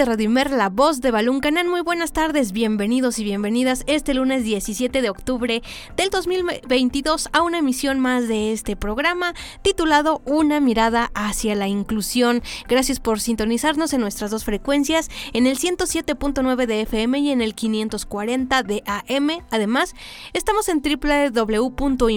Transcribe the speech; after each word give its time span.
De 0.00 0.06
Radio 0.06 0.24
Imer, 0.24 0.50
la 0.50 0.70
voz 0.70 1.02
de 1.02 1.10
Balún 1.10 1.40
Canal, 1.40 1.68
muy 1.68 1.82
buenas 1.82 2.12
tardes, 2.12 2.52
bienvenidos 2.52 3.18
y 3.18 3.24
bienvenidas 3.24 3.84
este 3.86 4.14
lunes 4.14 4.44
17 4.44 5.02
de 5.02 5.10
octubre 5.10 5.62
del 5.94 6.08
2022 6.08 7.28
a 7.32 7.42
una 7.42 7.58
emisión 7.58 8.00
más 8.00 8.26
de 8.26 8.52
este 8.52 8.76
programa 8.76 9.34
titulado 9.60 10.22
Una 10.24 10.58
mirada 10.58 11.10
hacia 11.14 11.54
la 11.54 11.68
inclusión. 11.68 12.42
Gracias 12.66 12.98
por 12.98 13.20
sintonizarnos 13.20 13.92
en 13.92 14.00
nuestras 14.00 14.30
dos 14.30 14.44
frecuencias, 14.44 15.10
en 15.34 15.46
el 15.46 15.58
107.9 15.58 16.64
de 16.64 16.80
FM 16.80 17.18
y 17.18 17.30
en 17.30 17.42
el 17.42 17.54
540 17.54 18.62
de 18.62 18.82
AM. 18.86 19.44
Además, 19.50 19.94
estamos 20.32 20.70
en 20.70 20.80
www.imer.mx 20.80 22.08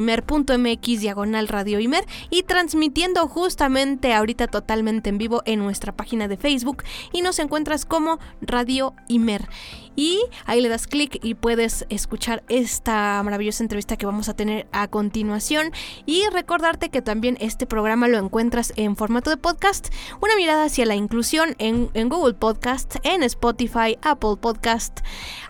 diagonal 1.01 1.49
Radio 1.49 1.81
Imer 1.81 2.05
y 2.29 2.43
transmitiendo 2.43 3.27
justamente 3.27 4.13
ahorita 4.13 4.47
totalmente 4.47 5.09
en 5.09 5.17
vivo 5.17 5.41
en 5.45 5.59
nuestra 5.59 5.91
página 5.91 6.29
de 6.29 6.37
Facebook 6.37 6.83
y 7.11 7.23
nos 7.23 7.39
como 7.85 8.19
Radio 8.41 8.93
Imer. 9.07 9.47
Y 9.95 10.21
ahí 10.45 10.61
le 10.61 10.69
das 10.69 10.87
clic 10.87 11.19
y 11.21 11.35
puedes 11.35 11.85
escuchar 11.89 12.43
esta 12.49 13.21
maravillosa 13.23 13.63
entrevista 13.63 13.97
que 13.97 14.05
vamos 14.05 14.29
a 14.29 14.35
tener 14.35 14.67
a 14.71 14.87
continuación. 14.87 15.71
Y 16.05 16.23
recordarte 16.31 16.89
que 16.89 17.01
también 17.01 17.37
este 17.39 17.65
programa 17.65 18.07
lo 18.07 18.17
encuentras 18.17 18.73
en 18.75 18.95
formato 18.95 19.29
de 19.29 19.37
podcast. 19.37 19.89
Una 20.21 20.35
mirada 20.35 20.65
hacia 20.65 20.85
la 20.85 20.95
inclusión 20.95 21.55
en, 21.59 21.89
Google 22.09 22.33
Podcast, 22.33 22.95
en 23.03 23.23
Spotify, 23.23 23.97
Apple 24.01 24.37
Podcast, 24.39 24.99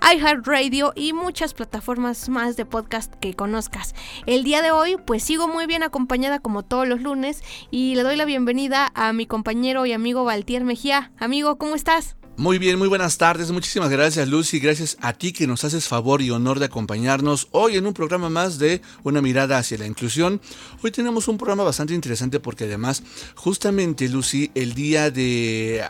iHeartRadio 0.01 0.93
y 0.95 1.13
muchas 1.13 1.53
plataformas 1.53 2.29
más 2.29 2.55
de 2.55 2.65
podcast 2.65 3.13
que 3.15 3.33
conozcas. 3.33 3.95
El 4.25 4.43
día 4.43 4.61
de 4.61 4.71
hoy 4.71 4.97
pues 5.05 5.23
sigo 5.23 5.47
muy 5.47 5.65
bien 5.65 5.83
acompañada 5.83 6.39
como 6.39 6.63
todos 6.63 6.87
los 6.87 7.01
lunes 7.01 7.43
y 7.71 7.95
le 7.95 8.03
doy 8.03 8.15
la 8.15 8.25
bienvenida 8.25 8.91
a 8.93 9.13
mi 9.13 9.25
compañero 9.25 9.85
y 9.85 9.93
amigo 9.93 10.23
Valtier 10.23 10.63
Mejía. 10.63 11.11
Amigo, 11.17 11.57
¿cómo 11.57 11.75
estás? 11.75 12.15
Muy 12.35 12.57
bien, 12.57 12.79
muy 12.79 12.87
buenas 12.87 13.19
tardes. 13.19 13.51
Muchísimas 13.51 13.89
gracias 13.89 14.27
Lucy. 14.27 14.59
Gracias 14.59 14.97
a 15.01 15.13
ti 15.13 15.33
que 15.33 15.45
nos 15.45 15.63
haces 15.63 15.87
favor 15.87 16.21
y 16.21 16.31
honor 16.31 16.57
de 16.57 16.65
acompañarnos 16.65 17.47
hoy 17.51 17.77
en 17.77 17.85
un 17.85 17.93
programa 17.93 18.29
más 18.29 18.57
de 18.57 18.81
Una 19.03 19.21
mirada 19.21 19.59
hacia 19.59 19.77
la 19.77 19.85
inclusión. 19.85 20.41
Hoy 20.83 20.89
tenemos 20.89 21.27
un 21.27 21.37
programa 21.37 21.63
bastante 21.63 21.93
interesante 21.93 22.39
porque 22.39 22.63
además, 22.63 23.03
justamente 23.35 24.09
Lucy, 24.09 24.51
el 24.55 24.73
día 24.73 25.11
de 25.11 25.85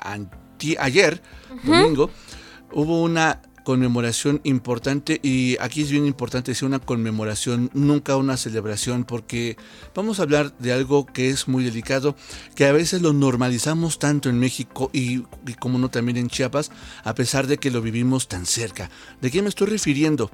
ayer, 0.80 1.24
domingo, 1.64 2.10
hubo 2.74 3.02
una 3.02 3.42
conmemoración 3.64 4.42
importante 4.44 5.20
y 5.24 5.58
aquí 5.60 5.82
es 5.82 5.92
bien 5.92 6.06
importante 6.06 6.52
decir 6.52 6.68
una 6.68 6.80
conmemoración, 6.80 7.70
nunca 7.74 8.18
una 8.18 8.38
celebración, 8.38 9.04
porque 9.04 9.58
vamos 9.96 10.20
a 10.20 10.24
hablar 10.24 10.56
de 10.60 10.74
algo 10.74 11.06
que 11.06 11.30
es 11.30 11.48
muy 11.48 11.64
delicado, 11.64 12.16
que 12.56 12.66
a 12.66 12.72
veces 12.72 13.02
lo 13.02 13.14
normalizamos 13.14 14.00
tanto 14.00 14.30
en 14.30 14.40
México 14.40 14.90
y, 14.94 15.24
y 15.48 15.54
como 15.60 15.78
no 15.78 15.90
también 15.90 16.18
en 16.18 16.30
Chiapas, 16.30 16.72
a 17.04 17.16
pesar 17.16 17.48
de 17.48 17.58
que 17.58 17.72
lo 17.72 17.82
vivimos 17.82 18.28
tan 18.28 18.46
cerca. 18.46 18.90
¿De 19.22 19.32
qué 19.32 19.42
me 19.42 19.50
estoy 19.50 19.68
refiriendo? 19.68 20.30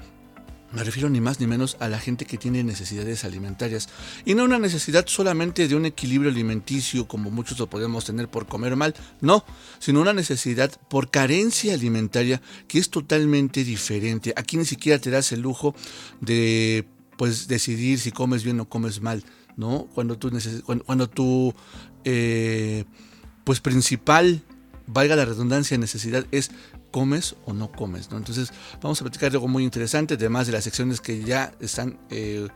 Me 0.72 0.84
refiero 0.84 1.10
ni 1.10 1.20
más 1.20 1.40
ni 1.40 1.48
menos 1.48 1.78
a 1.80 1.88
la 1.88 2.00
gente 2.00 2.26
que 2.26 2.38
tiene 2.38 2.64
necesidades 2.64 3.24
alimentarias. 3.24 3.90
Y 4.24 4.36
no 4.36 4.44
una 4.44 4.60
necesidad 4.60 5.08
solamente 5.08 5.68
de 5.68 5.76
un 5.76 5.86
equilibrio 5.86 6.30
alimenticio 6.30 7.08
como 7.08 7.32
muchos 7.32 7.58
lo 7.58 7.68
podemos 7.68 8.06
tener 8.06 8.30
por 8.30 8.46
comer 8.46 8.76
mal, 8.76 8.94
no, 9.20 9.44
sino 9.80 10.02
una 10.02 10.14
necesidad 10.14 10.72
por 10.90 11.10
carencia 11.10 11.74
alimentaria 11.74 12.42
que 12.68 12.78
es 12.78 12.90
totalmente 12.92 13.64
diferente. 13.64 14.34
Aquí 14.36 14.58
ni 14.58 14.66
siquiera 14.66 15.00
te 15.00 15.10
das 15.10 15.32
el 15.32 15.42
lujo 15.42 15.74
de 16.22 16.86
pues 17.18 17.48
decidir 17.48 18.00
si 18.00 18.12
comes 18.12 18.44
bien 18.44 18.60
o 18.60 18.70
comes 18.70 19.02
mal, 19.02 19.24
¿no? 19.58 19.88
Cuando 19.94 20.18
tu, 20.18 20.32
cuando, 20.66 20.86
cuando 20.86 21.10
tu 21.10 21.54
eh, 22.06 22.86
pues 23.44 23.60
principal 23.60 24.44
valga 24.86 25.16
la 25.16 25.26
redundancia, 25.26 25.78
necesidad 25.78 26.26
es 26.32 26.52
comes 26.92 27.36
o 27.46 27.54
no 27.54 27.72
comes, 27.72 28.12
¿no? 28.12 28.18
Entonces 28.18 28.52
vamos 28.82 29.00
a 29.02 29.04
platicar 29.04 29.32
de 29.32 29.38
algo 29.38 29.48
muy 29.48 29.64
interesante, 29.64 30.16
además 30.16 30.48
de 30.48 30.54
las 30.54 30.64
secciones 30.64 31.02
que 31.02 31.24
ya 31.24 31.54
están 31.60 32.00
eh, 32.10 32.48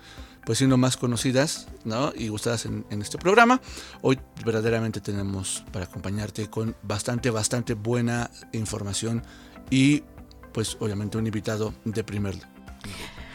pues 0.46 0.58
siendo 0.58 0.78
más 0.78 0.98
conocidas 0.98 1.68
¿no? 1.86 2.12
y 2.16 2.28
gustadas 2.28 2.66
en, 2.66 2.86
en, 2.90 3.02
este 3.02 3.18
programa. 3.18 3.62
Hoy 4.02 4.20
verdaderamente 4.46 5.00
tenemos 5.00 5.64
para 5.72 5.86
acompañarte 5.86 6.50
con 6.50 6.76
bastante, 6.84 7.30
bastante 7.30 7.76
buena 7.76 8.30
información 8.52 9.24
y 9.70 10.04
pues 10.54 10.78
obviamente 10.80 11.18
un 11.18 11.26
invitado 11.26 11.74
de 11.86 12.04
primer 12.04 12.36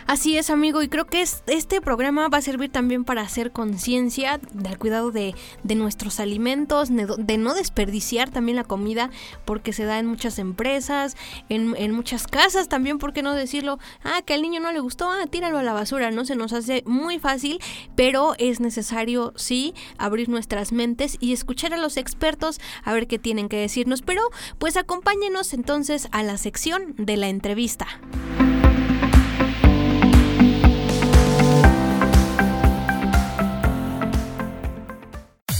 Así 0.09 0.39
es, 0.39 0.49
amigo, 0.49 0.83
y 0.83 0.89
creo 0.89 1.05
que 1.05 1.21
este 1.21 1.83
programa 1.83 2.29
va 2.29 2.39
a 2.39 2.41
servir 2.41 2.73
también 2.73 3.05
para 3.05 3.21
hacer 3.21 3.53
conciencia 3.53 4.41
del 4.55 4.79
cuidado 4.79 5.11
de, 5.11 5.35
nuestros 5.65 6.19
alimentos, 6.19 6.89
de, 6.89 7.37
no 7.37 7.53
desperdiciar 7.53 8.31
también 8.31 8.57
la 8.57 8.65
comida, 8.65 9.11
porque 9.45 9.75
se 9.75 9.85
da 9.85 9.99
en 9.99 10.07
muchas 10.07 10.39
empresas, 10.39 11.15
en, 11.51 11.75
en, 11.77 11.93
muchas 11.93 12.27
casas 12.27 12.71
también, 12.71 12.97
¿por 12.97 13.13
qué 13.13 13.23
no 13.23 13.35
decirlo? 13.35 13.79
Ah, 14.03 14.23
que 14.25 14.33
al 14.33 14.41
niño 14.41 14.61
no 14.61 14.73
le 14.73 14.81
gustó, 14.81 15.11
ah, 15.11 15.27
tíralo 15.27 15.59
a 15.59 15.63
la 15.63 15.75
basura, 15.75 16.11
¿no? 16.11 16.25
Se 16.25 16.37
nos 16.37 16.55
hace 16.55 16.83
muy 16.87 17.19
fácil, 17.19 17.61
pero 17.95 18.35
es 18.39 18.61
necesario, 18.61 19.35
sí, 19.37 19.75
abrir 19.99 20.31
nuestras 20.31 20.73
mentes 20.73 21.19
y 21.21 21.35
escuchar 21.35 21.75
a 21.75 21.77
los 21.77 21.99
expertos 21.99 22.63
a 22.83 22.95
ver 22.95 23.09
qué 23.09 23.19
tienen 23.19 23.51
que 23.51 23.59
decirnos. 23.59 24.01
Pero, 24.01 24.23
pues 24.59 24.79
acompáñenos 24.79 25.53
entonces 25.53 26.09
a 26.13 26.23
la 26.23 26.39
sección 26.39 26.95
de 26.97 27.19
la 27.19 27.29
entrevista. 27.29 27.87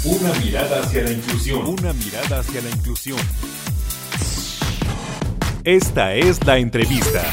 Una 0.05 0.33
mirada 0.35 0.81
hacia 0.81 1.03
la 1.03 1.11
inclusión. 1.11 1.67
Una 1.67 1.93
mirada 1.93 2.39
hacia 2.39 2.63
la 2.63 2.71
inclusión. 2.71 3.19
Esta 5.65 6.15
es 6.15 6.47
la 6.47 6.59
entrevista. 6.59 7.25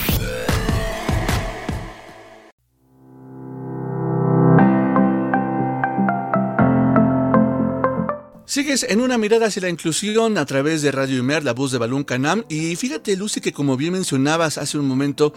Sigues 8.46 8.84
en 8.90 9.00
una 9.00 9.20
mirada 9.20 9.46
hacia 9.46 9.62
la 9.62 9.70
inclusión 9.70 10.40
a 10.40 10.46
través 10.47 10.82
de 10.82 10.92
Radio 10.92 11.20
Imer, 11.20 11.44
la 11.44 11.53
voz 11.53 11.72
de 11.72 11.78
Balún 11.78 12.03
Canam. 12.03 12.46
Y 12.50 12.76
fíjate, 12.76 13.16
Lucy, 13.16 13.42
que 13.42 13.53
como 13.53 13.78
bien 13.78 13.94
mencionabas 13.94 14.58
hace 14.58 14.79
un 14.79 14.88
momento, 14.88 15.34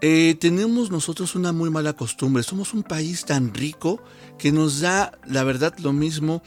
eh, 0.00 0.36
tenemos 0.38 0.90
nosotros 0.90 1.34
una 1.34 1.52
muy 1.52 1.70
mala 1.70 1.94
costumbre. 1.94 2.42
Somos 2.42 2.74
un 2.74 2.82
país 2.82 3.24
tan 3.24 3.54
rico 3.54 4.02
que 4.38 4.52
nos 4.52 4.80
da, 4.80 5.12
la 5.26 5.44
verdad, 5.44 5.74
lo 5.78 5.92
mismo 5.92 6.42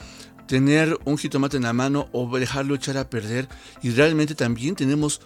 tener 0.48 0.98
un 1.06 1.18
jitomate 1.18 1.58
en 1.58 1.64
la 1.64 1.74
mano 1.74 2.08
o 2.12 2.38
dejarlo 2.38 2.76
echar 2.76 2.98
a 2.98 3.10
perder. 3.10 3.48
Y 3.82 3.92
realmente 3.92 4.36
también 4.36 4.76
tenemos 4.76 5.22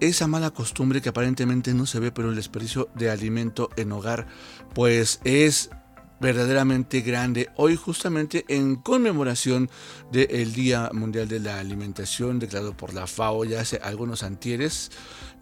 esa 0.00 0.26
mala 0.26 0.50
costumbre 0.50 1.00
que 1.00 1.08
aparentemente 1.08 1.74
no 1.74 1.86
se 1.86 2.00
ve, 2.00 2.12
pero 2.12 2.30
el 2.30 2.36
desperdicio 2.36 2.88
de 2.94 3.10
alimento 3.10 3.70
en 3.76 3.92
hogar, 3.92 4.26
pues 4.74 5.20
es 5.24 5.70
verdaderamente 6.20 7.00
grande. 7.00 7.48
Hoy 7.56 7.76
justamente 7.76 8.44
en 8.48 8.76
conmemoración 8.76 9.70
del 10.10 10.52
Día 10.52 10.90
Mundial 10.92 11.28
de 11.28 11.40
la 11.40 11.60
Alimentación 11.60 12.38
declarado 12.38 12.76
por 12.76 12.94
la 12.94 13.06
FAO 13.06 13.44
ya 13.44 13.60
hace 13.60 13.80
algunos 13.82 14.22
antieres, 14.22 14.90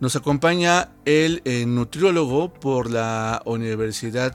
nos 0.01 0.17
acompaña 0.17 0.91
el 1.05 1.41
eh, 1.45 1.65
nutriólogo 1.67 2.53
por 2.53 2.91
la 2.91 3.43
Universidad 3.47 4.35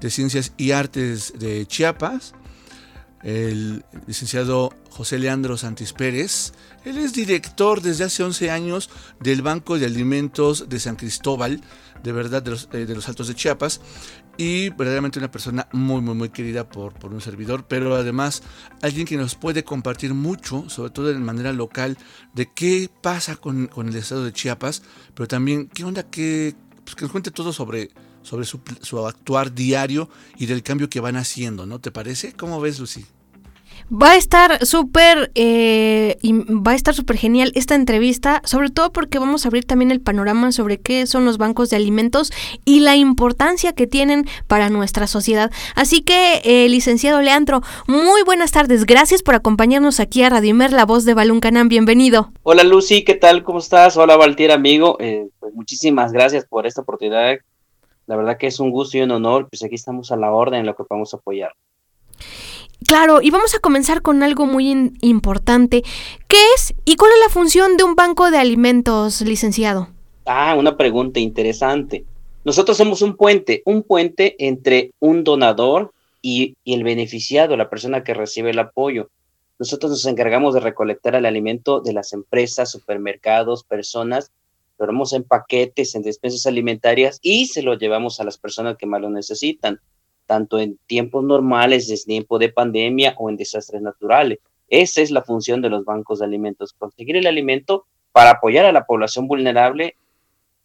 de 0.00 0.10
Ciencias 0.10 0.52
y 0.56 0.70
Artes 0.70 1.34
de 1.38 1.66
Chiapas, 1.66 2.34
el 3.22 3.84
licenciado 4.06 4.72
José 4.90 5.18
Leandro 5.18 5.56
Santis 5.56 5.92
Pérez. 5.92 6.52
Él 6.84 6.98
es 6.98 7.12
director 7.12 7.80
desde 7.80 8.04
hace 8.04 8.22
11 8.22 8.50
años 8.50 8.90
del 9.20 9.42
Banco 9.42 9.78
de 9.78 9.86
Alimentos 9.86 10.68
de 10.68 10.80
San 10.80 10.96
Cristóbal, 10.96 11.60
de 12.02 12.12
verdad, 12.12 12.42
de 12.42 12.50
los, 12.50 12.68
eh, 12.72 12.84
de 12.84 12.94
los 12.94 13.08
Altos 13.08 13.28
de 13.28 13.34
Chiapas. 13.34 13.80
Y 14.38 14.70
verdaderamente 14.70 15.18
una 15.18 15.30
persona 15.30 15.68
muy, 15.72 16.00
muy, 16.00 16.14
muy 16.14 16.30
querida 16.30 16.68
por, 16.68 16.94
por 16.94 17.12
un 17.12 17.20
servidor, 17.20 17.66
pero 17.68 17.94
además 17.94 18.42
alguien 18.80 19.06
que 19.06 19.16
nos 19.16 19.34
puede 19.34 19.62
compartir 19.62 20.14
mucho, 20.14 20.68
sobre 20.70 20.90
todo 20.90 21.08
de 21.08 21.18
manera 21.18 21.52
local, 21.52 21.98
de 22.34 22.50
qué 22.50 22.88
pasa 23.02 23.36
con, 23.36 23.66
con 23.66 23.88
el 23.88 23.96
estado 23.96 24.24
de 24.24 24.32
Chiapas, 24.32 24.82
pero 25.14 25.28
también 25.28 25.68
qué 25.68 25.84
onda, 25.84 26.04
qué, 26.04 26.54
pues 26.84 26.96
que 26.96 27.02
nos 27.02 27.12
cuente 27.12 27.30
todo 27.30 27.52
sobre, 27.52 27.90
sobre 28.22 28.46
su, 28.46 28.60
su 28.80 29.06
actuar 29.06 29.54
diario 29.54 30.08
y 30.38 30.46
del 30.46 30.62
cambio 30.62 30.88
que 30.88 31.00
van 31.00 31.16
haciendo, 31.16 31.66
¿no? 31.66 31.78
¿Te 31.78 31.90
parece? 31.90 32.32
¿Cómo 32.32 32.60
ves, 32.60 32.80
Lucy? 32.80 33.04
Va 33.90 34.12
a 34.12 34.16
estar 34.16 34.64
súper 34.64 35.30
eh, 35.34 36.18
va 36.24 36.72
a 36.72 36.74
estar 36.74 36.94
súper 36.94 37.16
genial 37.16 37.52
esta 37.54 37.74
entrevista, 37.74 38.42
sobre 38.44 38.70
todo 38.70 38.92
porque 38.92 39.18
vamos 39.18 39.44
a 39.44 39.48
abrir 39.48 39.64
también 39.64 39.90
el 39.90 40.00
panorama 40.00 40.52
sobre 40.52 40.78
qué 40.78 41.06
son 41.06 41.24
los 41.24 41.38
bancos 41.38 41.70
de 41.70 41.76
alimentos 41.76 42.32
y 42.64 42.80
la 42.80 42.96
importancia 42.96 43.72
que 43.72 43.86
tienen 43.86 44.26
para 44.46 44.70
nuestra 44.70 45.06
sociedad. 45.06 45.50
Así 45.74 46.02
que, 46.02 46.40
eh, 46.44 46.68
licenciado 46.68 47.20
Leandro, 47.20 47.62
muy 47.86 48.22
buenas 48.22 48.52
tardes. 48.52 48.86
Gracias 48.86 49.22
por 49.22 49.34
acompañarnos 49.34 50.00
aquí 50.00 50.22
a 50.22 50.30
Radio 50.30 50.50
Imer, 50.50 50.72
la 50.72 50.84
voz 50.84 51.04
de 51.04 51.14
Balún 51.14 51.40
Canam. 51.40 51.68
Bienvenido. 51.68 52.32
Hola 52.42 52.64
Lucy, 52.64 53.04
¿qué 53.04 53.14
tal? 53.14 53.42
¿Cómo 53.42 53.58
estás? 53.58 53.96
Hola 53.96 54.16
Valtier, 54.16 54.52
amigo. 54.52 54.96
Eh, 55.00 55.28
pues 55.38 55.54
muchísimas 55.54 56.12
gracias 56.12 56.44
por 56.46 56.66
esta 56.66 56.82
oportunidad. 56.82 57.38
La 58.06 58.16
verdad 58.16 58.36
que 58.38 58.46
es 58.46 58.60
un 58.60 58.70
gusto 58.70 58.98
y 58.98 59.02
un 59.02 59.10
honor. 59.10 59.48
Pues 59.48 59.62
aquí 59.62 59.74
estamos 59.74 60.10
a 60.12 60.16
la 60.16 60.32
orden 60.32 60.60
en 60.60 60.66
lo 60.66 60.74
que 60.74 60.84
podemos 60.84 61.14
apoyar. 61.14 61.52
Claro, 62.86 63.20
y 63.22 63.30
vamos 63.30 63.54
a 63.54 63.58
comenzar 63.58 64.02
con 64.02 64.22
algo 64.22 64.46
muy 64.46 64.92
importante. 65.00 65.82
¿Qué 66.28 66.38
es 66.56 66.74
y 66.84 66.96
cuál 66.96 67.12
es 67.12 67.20
la 67.20 67.32
función 67.32 67.76
de 67.76 67.84
un 67.84 67.94
banco 67.94 68.30
de 68.30 68.38
alimentos, 68.38 69.20
licenciado? 69.22 69.88
Ah, 70.24 70.54
una 70.58 70.76
pregunta 70.76 71.20
interesante. 71.20 72.04
Nosotros 72.44 72.76
somos 72.76 73.02
un 73.02 73.16
puente, 73.16 73.62
un 73.66 73.82
puente 73.82 74.34
entre 74.38 74.92
un 75.00 75.24
donador 75.24 75.92
y, 76.22 76.56
el 76.64 76.84
beneficiado, 76.84 77.56
la 77.56 77.70
persona 77.70 78.04
que 78.04 78.14
recibe 78.14 78.50
el 78.50 78.58
apoyo. 78.58 79.10
Nosotros 79.58 79.92
nos 79.92 80.06
encargamos 80.06 80.54
de 80.54 80.60
recolectar 80.60 81.14
el 81.14 81.26
alimento 81.26 81.80
de 81.80 81.92
las 81.92 82.12
empresas, 82.12 82.70
supermercados, 82.70 83.64
personas, 83.64 84.32
lo 84.78 85.12
en 85.12 85.22
paquetes, 85.22 85.94
en 85.94 86.02
despensas 86.02 86.46
alimentarias 86.46 87.20
y 87.22 87.46
se 87.46 87.62
lo 87.62 87.74
llevamos 87.74 88.18
a 88.18 88.24
las 88.24 88.38
personas 88.38 88.76
que 88.76 88.86
más 88.86 89.00
lo 89.00 89.10
necesitan 89.10 89.78
tanto 90.32 90.58
en 90.58 90.78
tiempos 90.86 91.22
normales, 91.22 91.90
en 91.90 91.98
tiempo 92.06 92.38
de 92.38 92.48
pandemia 92.48 93.14
o 93.18 93.28
en 93.28 93.36
desastres 93.36 93.82
naturales. 93.82 94.38
Esa 94.66 95.02
es 95.02 95.10
la 95.10 95.20
función 95.20 95.60
de 95.60 95.68
los 95.68 95.84
bancos 95.84 96.20
de 96.20 96.24
alimentos, 96.24 96.72
conseguir 96.72 97.16
el 97.16 97.26
alimento 97.26 97.84
para 98.12 98.30
apoyar 98.30 98.64
a 98.64 98.72
la 98.72 98.86
población 98.86 99.28
vulnerable 99.28 99.94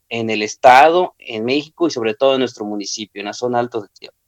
en 0.07 0.29
el 0.29 0.41
estado, 0.41 1.15
en 1.19 1.43
México 1.43 1.85
y 1.85 1.91
sobre 1.91 2.13
todo 2.13 2.35
en 2.35 2.39
nuestro 2.39 2.63
municipio, 2.63 3.19
en 3.19 3.25
la 3.25 3.33
zona 3.33 3.59
alta 3.59 3.81
de 3.81 3.87
Chiapas. 3.93 4.21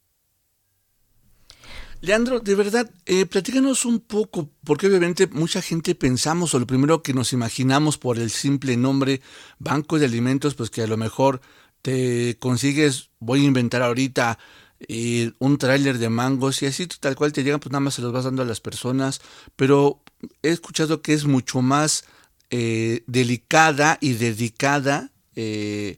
Leandro, 2.01 2.41
de 2.41 2.55
verdad, 2.55 2.91
eh, 3.05 3.25
platícanos 3.25 3.85
un 3.85 4.01
poco, 4.01 4.49
porque 4.65 4.87
obviamente 4.87 5.27
mucha 5.27 5.61
gente 5.61 5.95
pensamos, 5.95 6.53
o 6.53 6.59
lo 6.59 6.67
primero 6.67 7.01
que 7.01 7.13
nos 7.13 7.31
imaginamos 7.31 7.97
por 7.97 8.19
el 8.19 8.29
simple 8.29 8.75
nombre 8.75 9.21
Banco 9.57 9.99
de 9.99 10.05
Alimentos, 10.05 10.53
pues 10.55 10.69
que 10.69 10.81
a 10.81 10.87
lo 10.87 10.97
mejor 10.97 11.39
te 11.81 12.35
consigues, 12.39 13.11
voy 13.19 13.45
a 13.45 13.47
inventar 13.47 13.81
ahorita, 13.83 14.37
y 14.87 15.33
un 15.39 15.57
tráiler 15.57 15.97
de 15.97 16.09
mangos 16.09 16.61
y 16.61 16.65
así 16.65 16.87
tal 16.87 17.15
cual 17.15 17.33
te 17.33 17.43
llegan, 17.43 17.59
pues 17.59 17.71
nada 17.71 17.81
más 17.81 17.95
se 17.95 18.01
los 18.01 18.13
vas 18.13 18.23
dando 18.23 18.41
a 18.41 18.45
las 18.45 18.61
personas, 18.61 19.21
pero 19.55 20.01
he 20.41 20.49
escuchado 20.49 21.01
que 21.01 21.13
es 21.13 21.25
mucho 21.25 21.61
más 21.61 22.05
eh, 22.49 23.03
delicada 23.07 23.97
y 24.01 24.13
dedicada 24.13 25.11
eh, 25.35 25.97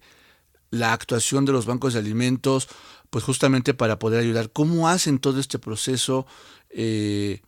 la 0.71 0.93
actuación 0.93 1.45
de 1.45 1.51
los 1.51 1.65
bancos 1.65 1.93
de 1.93 1.99
alimentos, 1.99 2.67
pues 3.09 3.23
justamente 3.23 3.73
para 3.73 3.99
poder 3.99 4.21
ayudar. 4.21 4.51
¿Cómo 4.51 4.87
hacen 4.87 5.19
todo 5.19 5.39
este 5.39 5.59
proceso? 5.59 6.25
Eh, 6.69 7.41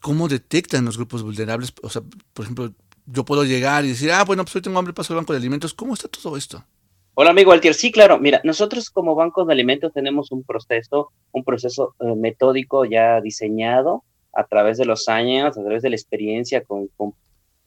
¿Cómo 0.00 0.28
detectan 0.28 0.84
los 0.84 0.96
grupos 0.96 1.22
vulnerables? 1.22 1.72
O 1.82 1.90
sea, 1.90 2.02
por 2.32 2.44
ejemplo, 2.44 2.72
yo 3.06 3.24
puedo 3.24 3.44
llegar 3.44 3.84
y 3.84 3.88
decir, 3.88 4.12
ah, 4.12 4.24
bueno, 4.24 4.44
pues 4.44 4.56
hoy 4.56 4.62
tengo 4.62 4.78
hambre, 4.78 4.94
paso 4.94 5.12
al 5.12 5.18
banco 5.18 5.32
de 5.32 5.38
alimentos. 5.38 5.74
¿Cómo 5.74 5.94
está 5.94 6.08
todo 6.08 6.36
esto? 6.36 6.64
Hola 7.16 7.30
amigo 7.30 7.52
Altier, 7.52 7.74
sí, 7.74 7.92
claro, 7.92 8.18
mira, 8.18 8.40
nosotros 8.42 8.90
como 8.90 9.14
bancos 9.14 9.46
de 9.46 9.52
alimentos 9.52 9.92
tenemos 9.92 10.32
un 10.32 10.42
proceso, 10.42 11.12
un 11.30 11.44
proceso 11.44 11.94
eh, 12.00 12.12
metódico 12.16 12.84
ya 12.84 13.20
diseñado 13.20 14.02
a 14.32 14.44
través 14.48 14.78
de 14.78 14.84
los 14.84 15.08
años, 15.08 15.56
a 15.56 15.62
través 15.62 15.82
de 15.84 15.90
la 15.90 15.94
experiencia 15.94 16.64
con, 16.64 16.88
con, 16.96 17.14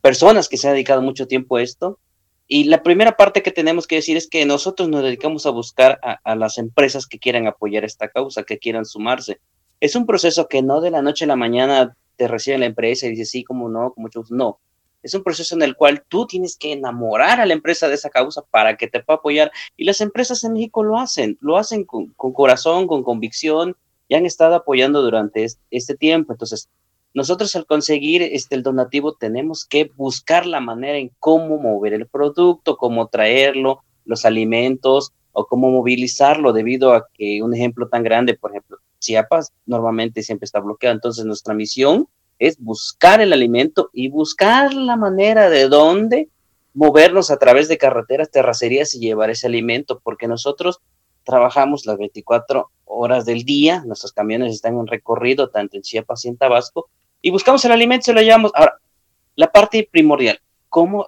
personas 0.02 0.50
que 0.50 0.58
se 0.58 0.68
han 0.68 0.74
dedicado 0.74 1.02
mucho 1.02 1.28
tiempo 1.28 1.56
a 1.56 1.62
esto. 1.62 1.98
Y 2.46 2.66
la 2.66 2.84
primera 2.84 3.16
parte 3.16 3.42
que 3.42 3.52
tenemos 3.52 3.88
que 3.88 3.96
decir 3.96 4.18
es 4.18 4.28
que 4.30 4.46
nosotros 4.46 4.90
nos 4.90 5.02
dedicamos 5.02 5.46
a 5.46 5.52
buscar 5.52 5.98
a, 6.02 6.36
las 6.36 6.58
empresas 6.58 7.08
que 7.08 7.18
quieran 7.18 7.48
apoyar 7.48 7.86
esta 7.86 8.10
causa, 8.10 8.44
que 8.44 8.60
quieran 8.60 8.84
sumarse. 8.84 9.40
Es 9.80 9.96
un 9.96 10.06
proceso 10.06 10.50
que 10.50 10.62
no 10.62 10.82
de 10.82 10.92
la 10.92 11.02
noche 11.02 11.24
a 11.24 11.28
la 11.30 11.38
mañana 11.38 11.96
te 12.18 12.28
recibe 12.28 12.58
la 12.58 12.66
empresa 12.66 13.08
y 13.08 13.12
dice 13.12 13.24
sí, 13.24 13.44
como 13.46 13.70
no, 13.70 13.94
como 13.94 14.08
mucho 14.08 14.24
no 14.30 14.60
es 15.08 15.14
un 15.14 15.24
proceso 15.24 15.56
en 15.56 15.62
el 15.62 15.76
cual 15.76 16.04
tú 16.08 16.28
tienes 16.28 16.58
que 16.58 16.74
enamorar 16.74 17.40
a 17.40 17.46
la 17.46 17.54
empresa 17.54 17.88
de 17.88 17.96
esa 17.96 18.10
causa 18.10 18.42
para 18.52 18.76
que 18.76 18.88
te 18.88 19.02
pueda 19.02 19.18
apoyar. 19.18 19.52
Y 19.78 19.86
las 19.86 20.02
empresas 20.02 20.44
en 20.44 20.54
México 20.54 20.84
lo 20.84 21.00
hacen, 21.00 21.38
lo 21.40 21.58
hacen 21.58 21.86
con, 21.86 22.14
corazón, 22.14 22.88
con 22.88 23.04
convicción, 23.04 23.76
y 24.10 24.16
han 24.16 24.26
estado 24.26 24.56
apoyando 24.56 25.02
durante 25.02 25.46
este, 25.46 25.62
este 25.72 25.96
tiempo. 25.96 26.34
Entonces, 26.34 26.70
nosotros 27.14 27.56
al 27.56 27.66
conseguir 27.66 28.22
este, 28.22 28.56
el 28.56 28.64
donativo 28.64 29.14
tenemos 29.14 29.66
que 29.66 29.90
buscar 29.96 30.46
la 30.46 30.60
manera 30.60 30.98
en 30.98 31.12
cómo 31.20 31.58
mover 31.58 31.94
el 31.94 32.08
producto, 32.08 32.78
cómo 32.78 33.08
traerlo, 33.08 33.84
los 34.06 34.26
alimentos 34.26 35.14
o 35.32 35.46
cómo 35.46 35.70
movilizarlo 35.70 36.52
debido 36.52 36.94
a 36.94 37.08
que 37.14 37.42
un 37.42 37.56
ejemplo 37.56 37.88
tan 37.88 38.04
grande, 38.04 38.34
por 38.34 38.52
ejemplo, 38.52 38.78
Chiapas 39.00 39.54
normalmente 39.66 40.22
siempre 40.22 40.46
está 40.46 40.60
bloqueado. 40.60 40.96
Entonces, 40.96 41.24
nuestra 41.24 41.54
misión 41.54 42.08
es 42.40 42.60
buscar 42.60 43.22
el 43.22 43.34
alimento 43.34 43.90
y 43.94 44.10
buscar 44.10 44.74
la 44.74 44.96
manera 44.96 45.50
de 45.50 45.68
dónde 45.68 46.30
movernos 46.78 47.32
a 47.32 47.38
través 47.38 47.68
de 47.68 47.80
carreteras, 47.80 48.30
terracerías 48.30 48.94
y 48.94 49.00
llevar 49.00 49.32
ese 49.32 49.48
alimento, 49.48 50.00
porque 50.04 50.28
nosotros 50.28 50.80
trabajamos 51.24 51.88
las 51.88 51.98
24 51.98 52.70
horas 52.86 53.26
del 53.26 53.44
día, 53.44 53.84
nuestros 53.86 54.14
camiones 54.14 54.54
están 54.54 54.78
en 54.78 54.86
recorrido 54.86 55.50
tanto 55.50 55.76
en 55.76 55.82
Chiapas 55.82 56.24
y 56.24 56.28
en 56.28 56.38
Tabasco, 56.38 56.88
y 57.20 57.32
buscamos 57.32 57.66
el 57.66 57.72
alimento 57.72 58.04
y 58.04 58.06
se 58.06 58.14
lo 58.14 58.22
llevamos. 58.22 58.52
Ahora, 58.54 58.78
la 59.36 59.52
parte 59.52 59.90
primordial, 59.92 60.40
¿cómo, 60.70 61.08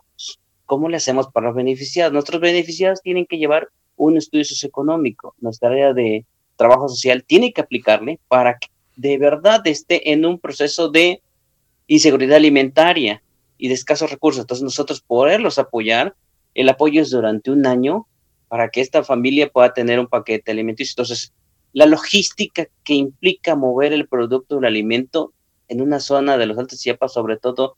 cómo 0.65 0.89
le 0.89 0.97
hacemos 0.97 1.27
para 1.27 1.47
los 1.47 1.55
beneficiados? 1.55 2.13
Nuestros 2.13 2.41
beneficiados 2.41 3.01
tienen 3.03 3.27
que 3.27 3.37
llevar 3.37 3.69
un 3.95 4.17
estudio 4.17 4.45
socioeconómico, 4.45 5.35
nuestra 5.39 5.69
área 5.69 5.93
de 5.93 6.25
trabajo 6.55 6.89
social 6.89 7.23
tiene 7.23 7.53
que 7.53 7.61
aplicarle 7.61 8.19
para 8.27 8.57
que 8.57 8.69
de 8.99 9.17
verdad 9.17 9.65
esté 9.65 10.11
en 10.11 10.25
un 10.25 10.39
proceso 10.39 10.89
de 10.89 11.21
inseguridad 11.87 12.35
alimentaria 12.35 13.23
y 13.57 13.69
de 13.69 13.73
escasos 13.73 14.11
recursos. 14.11 14.41
Entonces 14.41 14.61
nosotros 14.61 14.99
poderlos 14.99 15.57
apoyar, 15.57 16.15
el 16.53 16.67
apoyo 16.67 17.01
es 17.01 17.09
durante 17.09 17.49
un 17.49 17.65
año 17.65 18.07
para 18.49 18.67
que 18.69 18.81
esta 18.81 19.01
familia 19.05 19.49
pueda 19.49 19.73
tener 19.73 20.01
un 20.01 20.07
paquete 20.07 20.51
alimenticio. 20.51 20.91
Entonces, 20.91 21.31
la 21.71 21.85
logística 21.85 22.67
que 22.83 22.95
implica 22.95 23.55
mover 23.55 23.93
el 23.93 24.05
producto, 24.05 24.59
el 24.59 24.65
alimento, 24.65 25.31
en 25.69 25.81
una 25.81 26.01
zona 26.01 26.37
de 26.37 26.47
los 26.47 26.57
Altos 26.57 26.81
Chiapas, 26.81 27.13
sobre 27.13 27.37
todo, 27.37 27.77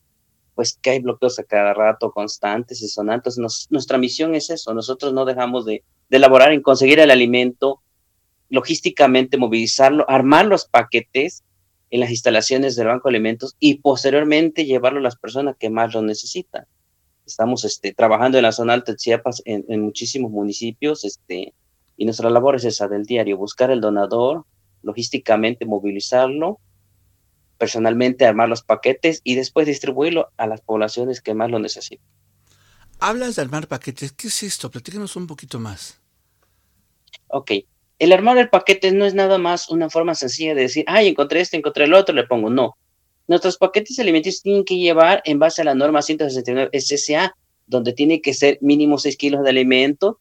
pues 0.56 0.80
que 0.82 0.90
hay 0.90 1.00
bloqueos 1.02 1.38
a 1.38 1.44
cada 1.44 1.76
rato 1.76 2.12
constantes 2.12 2.82
y 2.82 2.88
sonantes. 2.88 3.38
nuestra 3.70 4.00
misión 4.00 4.34
es 4.34 4.50
eso, 4.50 4.74
nosotros 4.74 5.14
no 5.14 5.26
dejamos 5.26 5.66
de, 5.66 5.84
de 6.10 6.18
elaborar 6.18 6.52
en 6.52 6.64
conseguir 6.64 7.00
el 7.00 7.12
alimento, 7.12 7.82
logísticamente 8.52 9.38
movilizarlo, 9.38 10.08
armar 10.10 10.46
los 10.46 10.66
paquetes 10.66 11.44
en 11.90 12.02
las 12.02 12.12
instalaciones 12.12 12.76
del 12.76 12.88
Banco 12.88 13.10
de 13.10 13.16
Alimentos 13.16 13.56
y 13.60 13.76
posteriormente 13.76 14.66
llevarlo 14.66 15.00
a 15.00 15.04
las 15.04 15.16
personas 15.16 15.56
que 15.58 15.70
más 15.70 15.94
lo 15.94 16.02
necesitan. 16.02 16.66
Estamos 17.26 17.64
este, 17.64 17.94
trabajando 17.94 18.38
en 18.38 18.44
la 18.44 18.52
zona 18.52 18.74
alta 18.74 18.92
de 18.92 18.98
Chiapas 18.98 19.42
en, 19.46 19.66
en 19.70 19.82
muchísimos 19.82 20.32
municipios 20.32 21.06
este, 21.06 21.54
y 21.96 22.06
nuestra 22.06 22.30
labor 22.30 22.58
es 22.58 22.66
esa 22.66 22.90
del 22.90 23.06
diario, 23.06 23.38
buscar 23.38 23.72
el 23.72 23.80
donador, 23.80 24.46
logísticamente 24.84 25.66
movilizarlo, 25.66 26.60
personalmente 27.58 28.26
armar 28.26 28.50
los 28.50 28.64
paquetes 28.64 29.22
y 29.24 29.36
después 29.36 29.66
distribuirlo 29.66 30.30
a 30.36 30.48
las 30.48 30.60
poblaciones 30.62 31.22
que 31.22 31.34
más 31.34 31.50
lo 31.50 31.60
necesitan. 31.60 32.06
Hablas 33.00 33.38
de 33.38 33.44
armar 33.44 33.68
paquetes, 33.70 34.12
¿qué 34.12 34.28
es 34.28 34.44
esto? 34.44 34.70
Platícanos 34.70 35.16
un 35.16 35.26
poquito 35.26 35.58
más. 35.60 36.02
Ok, 37.28 37.52
el 38.02 38.14
armar 38.14 38.36
el 38.40 38.50
paquete 38.50 38.92
no 38.92 39.06
es 39.06 39.14
nada 39.14 39.38
más 39.38 39.70
una 39.70 39.88
forma 39.88 40.16
sencilla 40.16 40.56
de 40.56 40.64
decir, 40.64 40.84
ay, 40.88 41.08
encontré 41.08 41.40
esto, 41.40 41.56
encontré 41.56 41.84
el 41.84 41.94
otro, 41.94 42.16
le 42.16 42.24
pongo. 42.24 42.50
No. 42.50 42.76
Nuestros 43.28 43.58
paquetes 43.58 44.00
alimenticios 44.00 44.42
tienen 44.42 44.66
que 44.66 44.80
llevar 44.80 45.22
en 45.24 45.38
base 45.38 45.62
a 45.62 45.66
la 45.66 45.76
norma 45.76 46.02
169 46.02 46.72
SSA, 46.74 47.36
donde 47.68 47.94
tiene 47.94 48.20
que 48.20 48.34
ser 48.34 48.58
mínimo 48.60 48.98
6 48.98 49.16
kilos 49.18 49.44
de 49.44 49.52
alimento, 49.52 50.18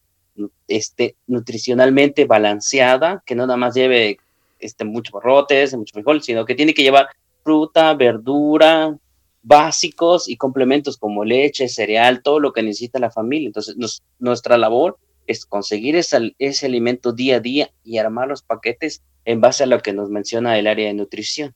este, 0.67 1.15
nutricionalmente 1.25 2.25
balanceada, 2.25 3.23
que 3.25 3.33
no 3.33 3.47
nada 3.47 3.57
más 3.57 3.73
lleve 3.73 4.19
este, 4.59 4.85
muchos 4.85 5.13
barrotes, 5.13 5.75
mucho 5.75 5.95
frijol, 5.95 6.21
sino 6.21 6.45
que 6.45 6.53
tiene 6.53 6.75
que 6.75 6.83
llevar 6.83 7.07
fruta, 7.43 7.95
verdura, 7.95 8.95
básicos 9.41 10.29
y 10.29 10.37
complementos 10.37 10.97
como 10.97 11.25
leche, 11.25 11.67
cereal, 11.67 12.21
todo 12.21 12.39
lo 12.39 12.53
que 12.53 12.61
necesita 12.61 12.99
la 12.99 13.09
familia. 13.09 13.47
Entonces, 13.47 13.75
nuestra 14.19 14.59
labor 14.59 14.99
conseguir 15.47 15.95
ese, 15.95 16.35
ese 16.39 16.65
alimento 16.65 17.13
día 17.13 17.37
a 17.37 17.39
día 17.39 17.71
y 17.83 17.97
armar 17.97 18.27
los 18.27 18.41
paquetes 18.43 19.03
en 19.25 19.41
base 19.41 19.63
a 19.63 19.67
lo 19.67 19.79
que 19.79 19.93
nos 19.93 20.09
menciona 20.09 20.57
el 20.57 20.67
área 20.67 20.87
de 20.87 20.93
nutrición. 20.93 21.55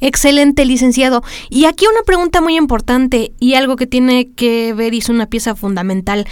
Excelente, 0.00 0.64
licenciado. 0.64 1.22
Y 1.50 1.66
aquí 1.66 1.86
una 1.86 2.02
pregunta 2.02 2.40
muy 2.40 2.56
importante 2.56 3.32
y 3.38 3.54
algo 3.54 3.76
que 3.76 3.86
tiene 3.86 4.32
que 4.32 4.72
ver 4.72 4.94
y 4.94 4.98
es 4.98 5.08
una 5.08 5.28
pieza 5.28 5.54
fundamental. 5.54 6.26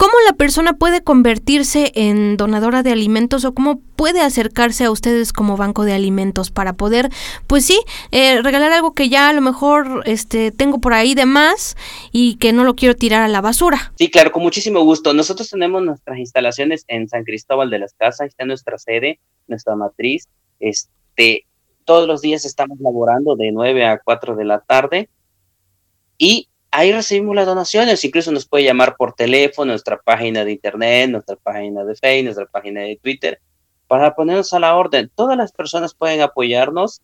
¿Cómo 0.00 0.14
la 0.26 0.32
persona 0.32 0.78
puede 0.78 1.02
convertirse 1.02 1.92
en 1.94 2.38
donadora 2.38 2.82
de 2.82 2.90
alimentos 2.90 3.44
o 3.44 3.52
cómo 3.52 3.82
puede 3.96 4.22
acercarse 4.22 4.84
a 4.86 4.90
ustedes 4.90 5.34
como 5.34 5.58
banco 5.58 5.84
de 5.84 5.92
alimentos 5.92 6.50
para 6.50 6.72
poder, 6.72 7.10
pues 7.46 7.66
sí, 7.66 7.78
eh, 8.10 8.40
regalar 8.40 8.72
algo 8.72 8.94
que 8.94 9.10
ya 9.10 9.28
a 9.28 9.34
lo 9.34 9.42
mejor 9.42 10.02
este, 10.06 10.52
tengo 10.52 10.80
por 10.80 10.94
ahí 10.94 11.14
de 11.14 11.26
más 11.26 11.76
y 12.12 12.36
que 12.36 12.54
no 12.54 12.64
lo 12.64 12.76
quiero 12.76 12.94
tirar 12.94 13.20
a 13.20 13.28
la 13.28 13.42
basura? 13.42 13.92
Sí, 13.98 14.10
claro, 14.10 14.32
con 14.32 14.42
muchísimo 14.42 14.82
gusto. 14.84 15.12
Nosotros 15.12 15.50
tenemos 15.50 15.82
nuestras 15.82 16.16
instalaciones 16.16 16.86
en 16.88 17.06
San 17.06 17.24
Cristóbal 17.24 17.68
de 17.68 17.80
las 17.80 17.92
Casas, 17.92 18.28
está 18.28 18.46
nuestra 18.46 18.78
sede, 18.78 19.20
nuestra 19.48 19.76
matriz. 19.76 20.30
Este, 20.60 21.44
todos 21.84 22.08
los 22.08 22.22
días 22.22 22.46
estamos 22.46 22.80
laborando 22.80 23.36
de 23.36 23.52
9 23.52 23.84
a 23.84 23.98
4 23.98 24.34
de 24.34 24.44
la 24.46 24.60
tarde 24.60 25.10
y 26.16 26.48
ahí 26.70 26.92
recibimos 26.92 27.34
las 27.34 27.46
donaciones, 27.46 28.04
incluso 28.04 28.32
nos 28.32 28.46
puede 28.46 28.64
llamar 28.64 28.96
por 28.96 29.14
teléfono, 29.14 29.72
nuestra 29.72 30.00
página 30.00 30.44
de 30.44 30.52
internet, 30.52 31.10
nuestra 31.10 31.36
página 31.36 31.84
de 31.84 31.94
Facebook, 31.96 32.24
nuestra 32.24 32.46
página 32.46 32.82
de 32.82 32.96
Twitter, 32.96 33.40
para 33.86 34.14
ponernos 34.14 34.52
a 34.52 34.60
la 34.60 34.76
orden. 34.76 35.10
Todas 35.14 35.36
las 35.36 35.52
personas 35.52 35.94
pueden 35.94 36.20
apoyarnos 36.20 37.02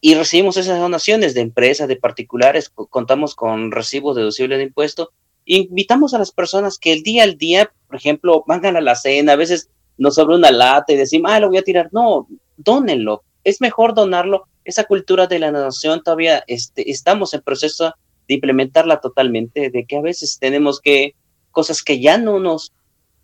y 0.00 0.14
recibimos 0.14 0.56
esas 0.56 0.78
donaciones 0.78 1.34
de 1.34 1.40
empresas, 1.40 1.88
de 1.88 1.96
particulares, 1.96 2.70
contamos 2.70 3.34
con 3.34 3.72
recibos 3.72 4.16
deducibles 4.16 4.58
de 4.58 4.64
impuestos. 4.64 5.08
Invitamos 5.44 6.14
a 6.14 6.18
las 6.18 6.30
personas 6.30 6.78
que 6.78 6.92
el 6.92 7.02
día 7.02 7.24
al 7.24 7.36
día, 7.36 7.72
por 7.86 7.96
ejemplo, 7.96 8.44
mangan 8.46 8.76
a 8.76 8.80
la 8.80 8.94
cena, 8.94 9.32
a 9.32 9.36
veces 9.36 9.70
nos 9.96 10.14
sobra 10.14 10.36
una 10.36 10.52
lata 10.52 10.92
y 10.92 10.96
decimos, 10.96 11.32
ah, 11.32 11.40
lo 11.40 11.48
voy 11.48 11.58
a 11.58 11.62
tirar. 11.62 11.88
No, 11.90 12.28
dónenlo. 12.56 13.24
Es 13.44 13.60
mejor 13.60 13.94
donarlo. 13.94 14.44
Esa 14.64 14.84
cultura 14.84 15.26
de 15.26 15.38
la 15.38 15.50
donación 15.50 16.02
todavía 16.02 16.44
este, 16.46 16.90
estamos 16.90 17.34
en 17.34 17.40
proceso 17.40 17.94
de 18.28 18.34
implementarla 18.34 19.00
totalmente, 19.00 19.70
de 19.70 19.86
que 19.86 19.96
a 19.96 20.02
veces 20.02 20.38
tenemos 20.38 20.80
que, 20.80 21.16
cosas 21.50 21.82
que 21.82 22.00
ya 22.00 22.18
no 22.18 22.38
nos, 22.38 22.72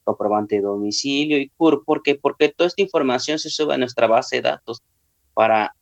comprobante 0.05 0.57
de 0.57 0.63
domicilio 0.63 1.39
y 1.39 1.49
CUR. 1.51 1.85
¿Por 1.85 2.03
qué? 2.03 2.15
Porque 2.15 2.49
toda 2.49 2.69
esta 2.69 2.83
información 2.83 3.39
se 3.39 3.51
sube 3.51 3.75
a 3.75 3.79
nuestra 3.79 4.07
base 4.07 4.37
de 4.37 4.43
datos 4.43 4.83
para 5.35 5.75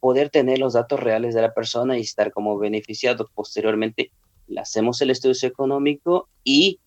poder 0.00 0.30
tener 0.30 0.58
los 0.58 0.72
datos 0.72 1.00
reales 1.00 1.34
de 1.34 1.42
la 1.42 1.54
persona 1.54 1.98
y 1.98 2.02
estar 2.02 2.32
como 2.32 2.58
beneficiado. 2.58 3.30
Posteriormente, 3.34 4.10
le 4.48 4.60
hacemos 4.60 5.00
el 5.00 5.10
estudio 5.10 5.34
socioeconómico 5.34 6.28
y 6.44 6.80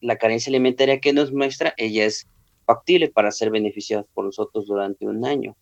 la 0.00 0.16
carencia 0.16 0.50
alimentaria 0.50 1.00
que 1.00 1.12
nos 1.12 1.32
muestra, 1.32 1.74
ella 1.76 2.06
es 2.06 2.26
factible 2.64 3.08
para 3.08 3.30
ser 3.30 3.50
beneficiada 3.50 4.04
por 4.14 4.24
nosotros 4.24 4.66
durante 4.66 5.06
un 5.06 5.24
año. 5.24 5.56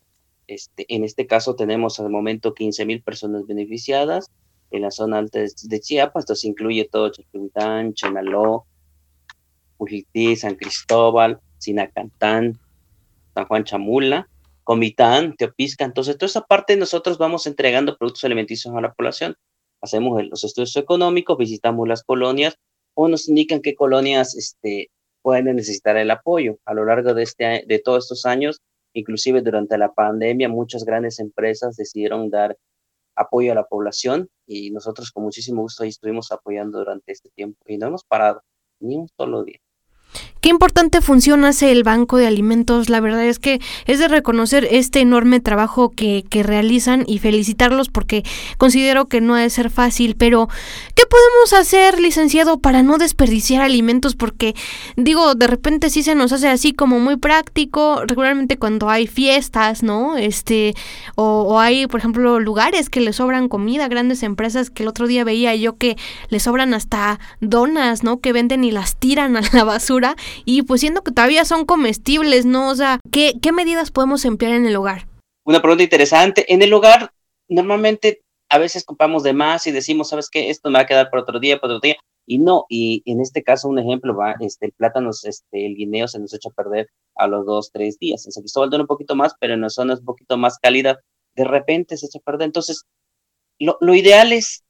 Este, 0.49 0.87
en 0.89 1.03
este 1.03 1.27
caso 1.27 1.55
tenemos 1.55 1.99
al 1.99 2.09
momento 2.09 2.55
15 2.55 2.83
mil 2.87 3.03
personas 3.03 3.45
beneficiadas 3.45 4.31
en 4.71 4.81
la 4.81 4.89
zona 4.89 5.19
alta 5.19 5.39
de, 5.39 5.79
Chiapas, 5.79 6.27
esto 6.27 6.47
incluye 6.47 6.89
todo 6.91 7.09
Chapultán, 7.09 7.93
Chenaló, 7.93 8.65
Ujití, 9.77 10.35
San 10.35 10.55
Cristóbal, 10.55 11.39
Sinacantán, 11.59 12.59
San 13.35 13.45
Juan 13.45 13.63
Chamula, 13.63 14.27
Comitán, 14.63 15.35
Teopisca. 15.35 15.85
Entonces, 15.85 16.17
toda 16.17 16.27
esa 16.27 16.41
parte 16.41 16.75
nosotros 16.77 17.19
vamos 17.19 17.45
entregando 17.45 17.95
productos 17.95 18.23
alimenticios 18.23 18.73
a 18.73 18.81
la 18.81 18.91
población. 18.93 19.35
Hacemos 19.81 20.23
los 20.27 20.43
estudios 20.43 20.75
económicos, 20.77 21.37
visitamos 21.37 21.87
las 21.87 22.03
colonias 22.03 22.55
o 22.95 23.07
nos 23.07 23.29
indican 23.29 23.61
qué 23.61 23.75
colonias 23.75 24.35
este, 24.35 24.89
pueden 25.21 25.55
necesitar 25.55 25.95
el 25.97 26.09
apoyo. 26.09 26.57
A 26.65 26.73
lo 26.73 26.85
largo 26.85 27.13
de, 27.13 27.21
este, 27.21 27.63
de 27.67 27.79
todos 27.79 28.05
estos 28.05 28.25
años 28.25 28.61
Inclusive 28.93 29.41
durante 29.41 29.77
la 29.77 29.93
pandemia 29.93 30.49
muchas 30.49 30.83
grandes 30.83 31.19
empresas 31.19 31.75
decidieron 31.75 32.29
dar 32.29 32.57
apoyo 33.15 33.51
a 33.51 33.55
la 33.55 33.65
población 33.65 34.29
y 34.47 34.71
nosotros 34.71 35.11
con 35.11 35.23
muchísimo 35.23 35.61
gusto 35.61 35.83
ahí 35.83 35.89
estuvimos 35.89 36.31
apoyando 36.31 36.79
durante 36.79 37.11
este 37.11 37.29
tiempo 37.29 37.59
y 37.67 37.77
no 37.77 37.87
hemos 37.87 38.03
parado 38.03 38.41
ni 38.79 38.95
un 38.95 39.07
solo 39.17 39.43
día. 39.43 39.59
Qué 40.41 40.47
importante 40.47 41.01
función 41.01 41.43
hace 41.43 41.69
el 41.73 41.83
Banco 41.83 42.15
de 42.15 42.25
Alimentos. 42.25 42.87
La 42.87 43.01
verdad 43.01 43.25
es 43.25 43.39
que 43.39 43.59
es 43.87 43.99
de 43.99 44.07
reconocer 44.07 44.65
este 44.71 45.01
enorme 45.01 45.41
trabajo 45.41 45.89
que, 45.89 46.23
que, 46.29 46.43
realizan 46.43 47.03
y 47.07 47.19
felicitarlos 47.19 47.89
porque 47.89 48.23
considero 48.57 49.07
que 49.07 49.19
no 49.19 49.35
ha 49.35 49.41
de 49.41 49.49
ser 49.49 49.69
fácil. 49.69 50.15
Pero, 50.15 50.47
¿qué 50.95 51.03
podemos 51.05 51.51
hacer, 51.51 51.99
licenciado, 51.99 52.57
para 52.57 52.83
no 52.83 52.97
desperdiciar 52.97 53.61
alimentos? 53.61 54.15
Porque, 54.15 54.55
digo, 54.95 55.35
de 55.35 55.47
repente 55.47 55.89
sí 55.89 56.03
se 56.03 56.15
nos 56.15 56.31
hace 56.31 56.47
así 56.47 56.71
como 56.71 56.99
muy 56.99 57.17
práctico, 57.17 58.03
regularmente 58.07 58.57
cuando 58.57 58.89
hay 58.89 59.07
fiestas, 59.07 59.83
¿no? 59.83 60.15
Este, 60.15 60.73
o, 61.15 61.41
o 61.41 61.59
hay, 61.59 61.85
por 61.87 61.99
ejemplo, 61.99 62.39
lugares 62.39 62.89
que 62.89 63.01
le 63.01 63.11
sobran 63.11 63.49
comida, 63.49 63.89
grandes 63.89 64.23
empresas 64.23 64.69
que 64.69 64.83
el 64.83 64.89
otro 64.89 65.05
día 65.05 65.25
veía 65.25 65.53
yo 65.55 65.75
que 65.75 65.97
le 66.29 66.39
sobran 66.39 66.73
hasta 66.73 67.19
donas, 67.41 68.03
¿no? 68.03 68.21
Que 68.21 68.31
venden 68.31 68.63
y 68.63 68.71
las 68.71 68.95
tiran 68.95 69.35
a 69.35 69.41
la 69.51 69.65
basura 69.65 70.15
y 70.45 70.63
pues 70.63 70.81
siendo 70.81 71.03
que 71.03 71.11
todavía 71.11 71.45
son 71.45 71.65
comestibles, 71.65 72.45
¿no? 72.45 72.69
O 72.69 72.75
sea, 72.75 72.99
¿qué, 73.11 73.33
qué 73.41 73.51
medidas 73.51 73.91
podemos 73.91 74.25
emplear 74.25 74.53
en 74.53 74.65
el 74.65 74.75
hogar? 74.75 75.07
Una 75.45 75.61
pregunta 75.61 75.83
interesante. 75.83 76.51
En 76.53 76.61
el 76.61 76.73
hogar, 76.73 77.11
normalmente 77.47 78.21
a 78.49 78.57
veces 78.57 78.83
compramos 78.83 79.23
de 79.23 79.33
más 79.33 79.67
y 79.67 79.71
decimos, 79.71 80.09
¿sabes 80.09 80.29
qué? 80.29 80.49
Esto 80.49 80.69
me 80.69 80.79
va 80.79 80.81
a 80.81 80.85
quedar 80.87 81.09
para 81.09 81.23
otro 81.23 81.39
día, 81.39 81.59
para 81.59 81.75
otro 81.75 81.87
día. 81.87 81.97
Y 82.25 82.37
no, 82.37 82.65
y 82.69 83.01
en 83.05 83.21
este 83.21 83.43
caso, 83.43 83.67
un 83.67 83.79
ejemplo, 83.79 84.15
va, 84.15 84.35
este, 84.39 84.67
el 84.67 84.71
plátano, 84.73 85.09
este, 85.09 85.65
el 85.65 85.75
guineo 85.75 86.07
se 86.07 86.19
nos 86.19 86.33
echa 86.33 86.49
a 86.49 86.53
perder 86.53 86.89
a 87.15 87.27
los 87.27 87.45
dos, 87.45 87.71
tres 87.71 87.97
días. 87.97 88.25
En 88.25 88.31
San 88.31 88.43
Cristóbal 88.43 88.69
dura 88.69 88.83
un 88.83 88.87
poquito 88.87 89.15
más, 89.15 89.33
pero 89.39 89.55
en 89.55 89.61
las 89.61 89.73
zonas 89.73 89.99
un 89.99 90.05
poquito 90.05 90.37
más 90.37 90.59
cálidas, 90.59 90.97
de 91.35 91.43
repente 91.43 91.97
se 91.97 92.05
echa 92.05 92.19
a 92.19 92.21
perder. 92.21 92.45
Entonces, 92.45 92.85
lo, 93.57 93.77
lo 93.81 93.95
ideal 93.95 94.31
es 94.31 94.63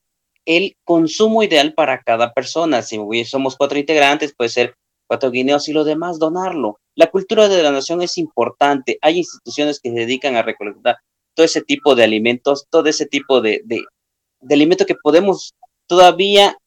el 0.45 0.77
consumo 0.85 1.43
ideal 1.43 1.73
para 1.73 2.01
cada 2.01 2.33
persona. 2.33 2.81
Si 2.81 2.97
somos 3.25 3.57
cuatro 3.57 3.77
integrantes, 3.77 4.33
puede 4.33 4.49
ser 4.49 4.75
cuatro 5.09 5.31
guineos 5.31 5.67
y 5.67 5.73
lo 5.73 5.83
demás 5.83 6.19
donarlo. 6.19 6.79
La 6.95 7.07
cultura 7.07 7.49
de 7.49 7.63
la 7.63 7.71
nación 7.71 8.03
es 8.03 8.17
importante. 8.19 8.99
Hay 9.01 9.17
instituciones 9.17 9.79
que 9.79 9.89
se 9.89 9.95
dedican 9.95 10.35
a 10.35 10.43
recolectar 10.43 10.97
todo 11.33 11.45
ese 11.45 11.61
tipo 11.63 11.95
de 11.95 12.03
alimentos, 12.03 12.67
todo 12.69 12.87
ese 12.87 13.07
tipo 13.07 13.41
de, 13.41 13.61
de, 13.65 13.81
de 14.39 14.55
alimento 14.55 14.85
que 14.85 14.95
podemos 14.95 15.55
todavía 15.87 16.57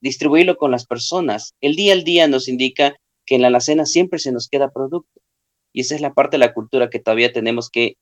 distribuirlo 0.00 0.56
con 0.56 0.70
las 0.70 0.86
personas. 0.86 1.52
El 1.60 1.76
día 1.76 1.92
al 1.92 2.04
día 2.04 2.26
nos 2.26 2.48
indica 2.48 2.96
que 3.26 3.34
en 3.34 3.42
la 3.42 3.48
alacena 3.48 3.84
siempre 3.84 4.18
se 4.18 4.32
nos 4.32 4.48
queda 4.48 4.70
producto. 4.70 5.20
Y 5.74 5.82
esa 5.82 5.94
es 5.94 6.00
la 6.00 6.14
parte 6.14 6.36
de 6.36 6.46
la 6.46 6.54
cultura 6.54 6.88
que 6.88 7.00
todavía 7.00 7.32
tenemos 7.32 7.68
que 7.68 7.96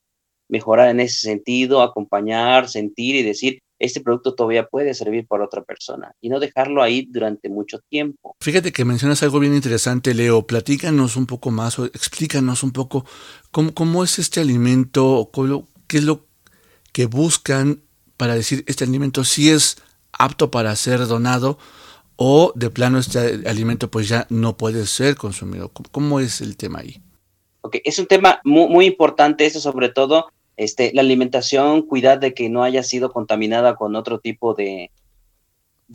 mejorar 0.48 0.90
en 0.90 1.00
ese 1.00 1.18
sentido, 1.18 1.82
acompañar, 1.82 2.68
sentir 2.68 3.16
y 3.16 3.24
decir, 3.24 3.58
este 3.78 4.00
producto 4.00 4.34
todavía 4.34 4.66
puede 4.66 4.94
servir 4.94 5.26
para 5.26 5.44
otra 5.44 5.62
persona 5.62 6.12
y 6.20 6.28
no 6.28 6.40
dejarlo 6.40 6.82
ahí 6.82 7.06
durante 7.10 7.48
mucho 7.48 7.78
tiempo. 7.88 8.36
Fíjate 8.40 8.72
que 8.72 8.84
mencionas 8.84 9.22
algo 9.22 9.38
bien 9.38 9.54
interesante, 9.54 10.14
Leo. 10.14 10.46
Platícanos 10.46 11.16
un 11.16 11.26
poco 11.26 11.50
más 11.50 11.78
o 11.78 11.84
explícanos 11.86 12.62
un 12.62 12.72
poco 12.72 13.04
cómo, 13.50 13.74
cómo 13.74 14.04
es 14.04 14.18
este 14.18 14.40
alimento, 14.40 15.30
qué 15.86 15.98
es 15.98 16.04
lo 16.04 16.26
que 16.92 17.06
buscan 17.06 17.82
para 18.16 18.34
decir 18.34 18.64
este 18.66 18.84
alimento 18.84 19.24
si 19.24 19.50
es 19.50 19.76
apto 20.12 20.50
para 20.50 20.74
ser 20.74 21.06
donado 21.06 21.58
o 22.16 22.52
de 22.56 22.70
plano 22.70 22.98
este 22.98 23.48
alimento 23.48 23.90
pues 23.90 24.08
ya 24.08 24.26
no 24.28 24.56
puede 24.56 24.86
ser 24.86 25.16
consumido. 25.16 25.70
¿Cómo 25.92 26.18
es 26.18 26.40
el 26.40 26.56
tema 26.56 26.80
ahí? 26.80 27.00
Ok, 27.60 27.76
es 27.84 27.98
un 27.98 28.06
tema 28.06 28.40
muy, 28.44 28.68
muy 28.68 28.86
importante, 28.86 29.46
eso 29.46 29.60
sobre 29.60 29.88
todo, 29.88 30.30
este, 30.58 30.90
la 30.92 31.02
alimentación, 31.02 31.82
cuidar 31.82 32.18
de 32.18 32.34
que 32.34 32.48
no 32.50 32.64
haya 32.64 32.82
sido 32.82 33.12
contaminada 33.12 33.76
con 33.76 33.94
otro 33.94 34.18
tipo 34.18 34.54
de, 34.54 34.90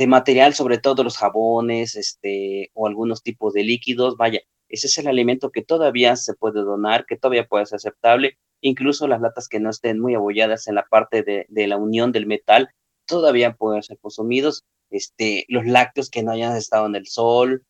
material, 0.07 0.53
sobre 0.53 0.77
todo 0.77 1.03
los 1.03 1.17
jabones, 1.17 1.95
este, 1.95 2.71
o 2.73 2.87
algunos 2.87 3.23
tipos 3.23 3.53
de 3.53 3.63
líquidos, 3.63 4.15
vaya, 4.15 4.39
ese 4.69 4.87
es 4.87 4.97
el 4.97 5.07
alimento 5.07 5.51
que 5.51 5.63
todavía 5.63 6.15
se 6.15 6.33
puede 6.33 6.61
donar, 6.61 7.05
que 7.05 7.17
todavía 7.17 7.45
puede 7.45 7.65
ser 7.65 7.75
aceptable, 7.75 8.37
incluso 8.61 9.05
las 9.09 9.19
latas 9.19 9.49
que 9.49 9.59
no 9.59 9.69
estén 9.69 9.99
muy 9.99 10.15
abolladas 10.15 10.65
en 10.67 10.75
la 10.75 10.85
parte 10.85 11.23
de, 11.23 11.45
de 11.49 11.67
la 11.67 11.75
unión 11.75 12.13
del 12.13 12.25
metal, 12.25 12.69
todavía 13.05 13.55
pueden 13.55 13.83
ser 13.83 13.99
consumidos, 13.99 14.63
este, 14.91 15.43
los 15.49 15.65
lácteos 15.65 16.09
que 16.09 16.23
no 16.23 16.31
hayan 16.31 16.55
estado 16.55 16.85
en 16.85 16.95
el 16.95 17.07
sol, 17.07 17.65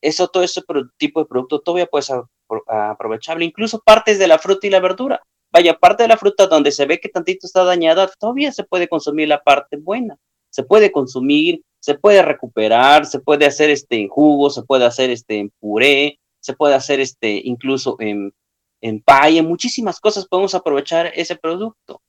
eso, 0.00 0.28
todo 0.28 0.42
ese 0.42 0.62
tipo 0.96 1.20
de 1.20 1.26
producto 1.26 1.60
todavía 1.60 1.86
puede 1.86 2.04
ser 2.04 2.22
aprovechable, 2.66 3.44
incluso 3.44 3.82
partes 3.82 4.18
de 4.18 4.28
la 4.28 4.38
fruta 4.38 4.66
y 4.66 4.70
la 4.70 4.80
verdura. 4.80 5.20
Vaya, 5.58 5.76
parte 5.76 6.04
de 6.04 6.08
la 6.08 6.16
fruta 6.16 6.46
donde 6.46 6.70
se 6.70 6.86
ve 6.86 7.00
que 7.00 7.08
tantito 7.08 7.44
está 7.44 7.64
dañada, 7.64 8.08
todavía 8.20 8.52
se 8.52 8.62
puede 8.62 8.86
consumir 8.86 9.26
la 9.26 9.42
parte 9.42 9.76
buena. 9.76 10.16
Se 10.50 10.62
puede 10.62 10.92
consumir, 10.92 11.64
se 11.80 11.96
puede 11.96 12.22
recuperar, 12.22 13.06
se 13.06 13.18
puede 13.18 13.44
hacer 13.44 13.68
este 13.68 14.00
en 14.00 14.08
jugo, 14.08 14.50
se 14.50 14.62
puede 14.62 14.84
hacer 14.84 15.10
este 15.10 15.40
en 15.40 15.50
puré, 15.58 16.20
se 16.38 16.52
puede 16.52 16.76
hacer 16.76 17.00
este 17.00 17.42
incluso 17.42 17.96
en, 17.98 18.32
en 18.80 19.02
pay, 19.02 19.38
en 19.38 19.46
muchísimas 19.46 19.98
cosas 19.98 20.28
podemos 20.28 20.54
aprovechar 20.54 21.10
ese 21.16 21.34
producto 21.34 22.02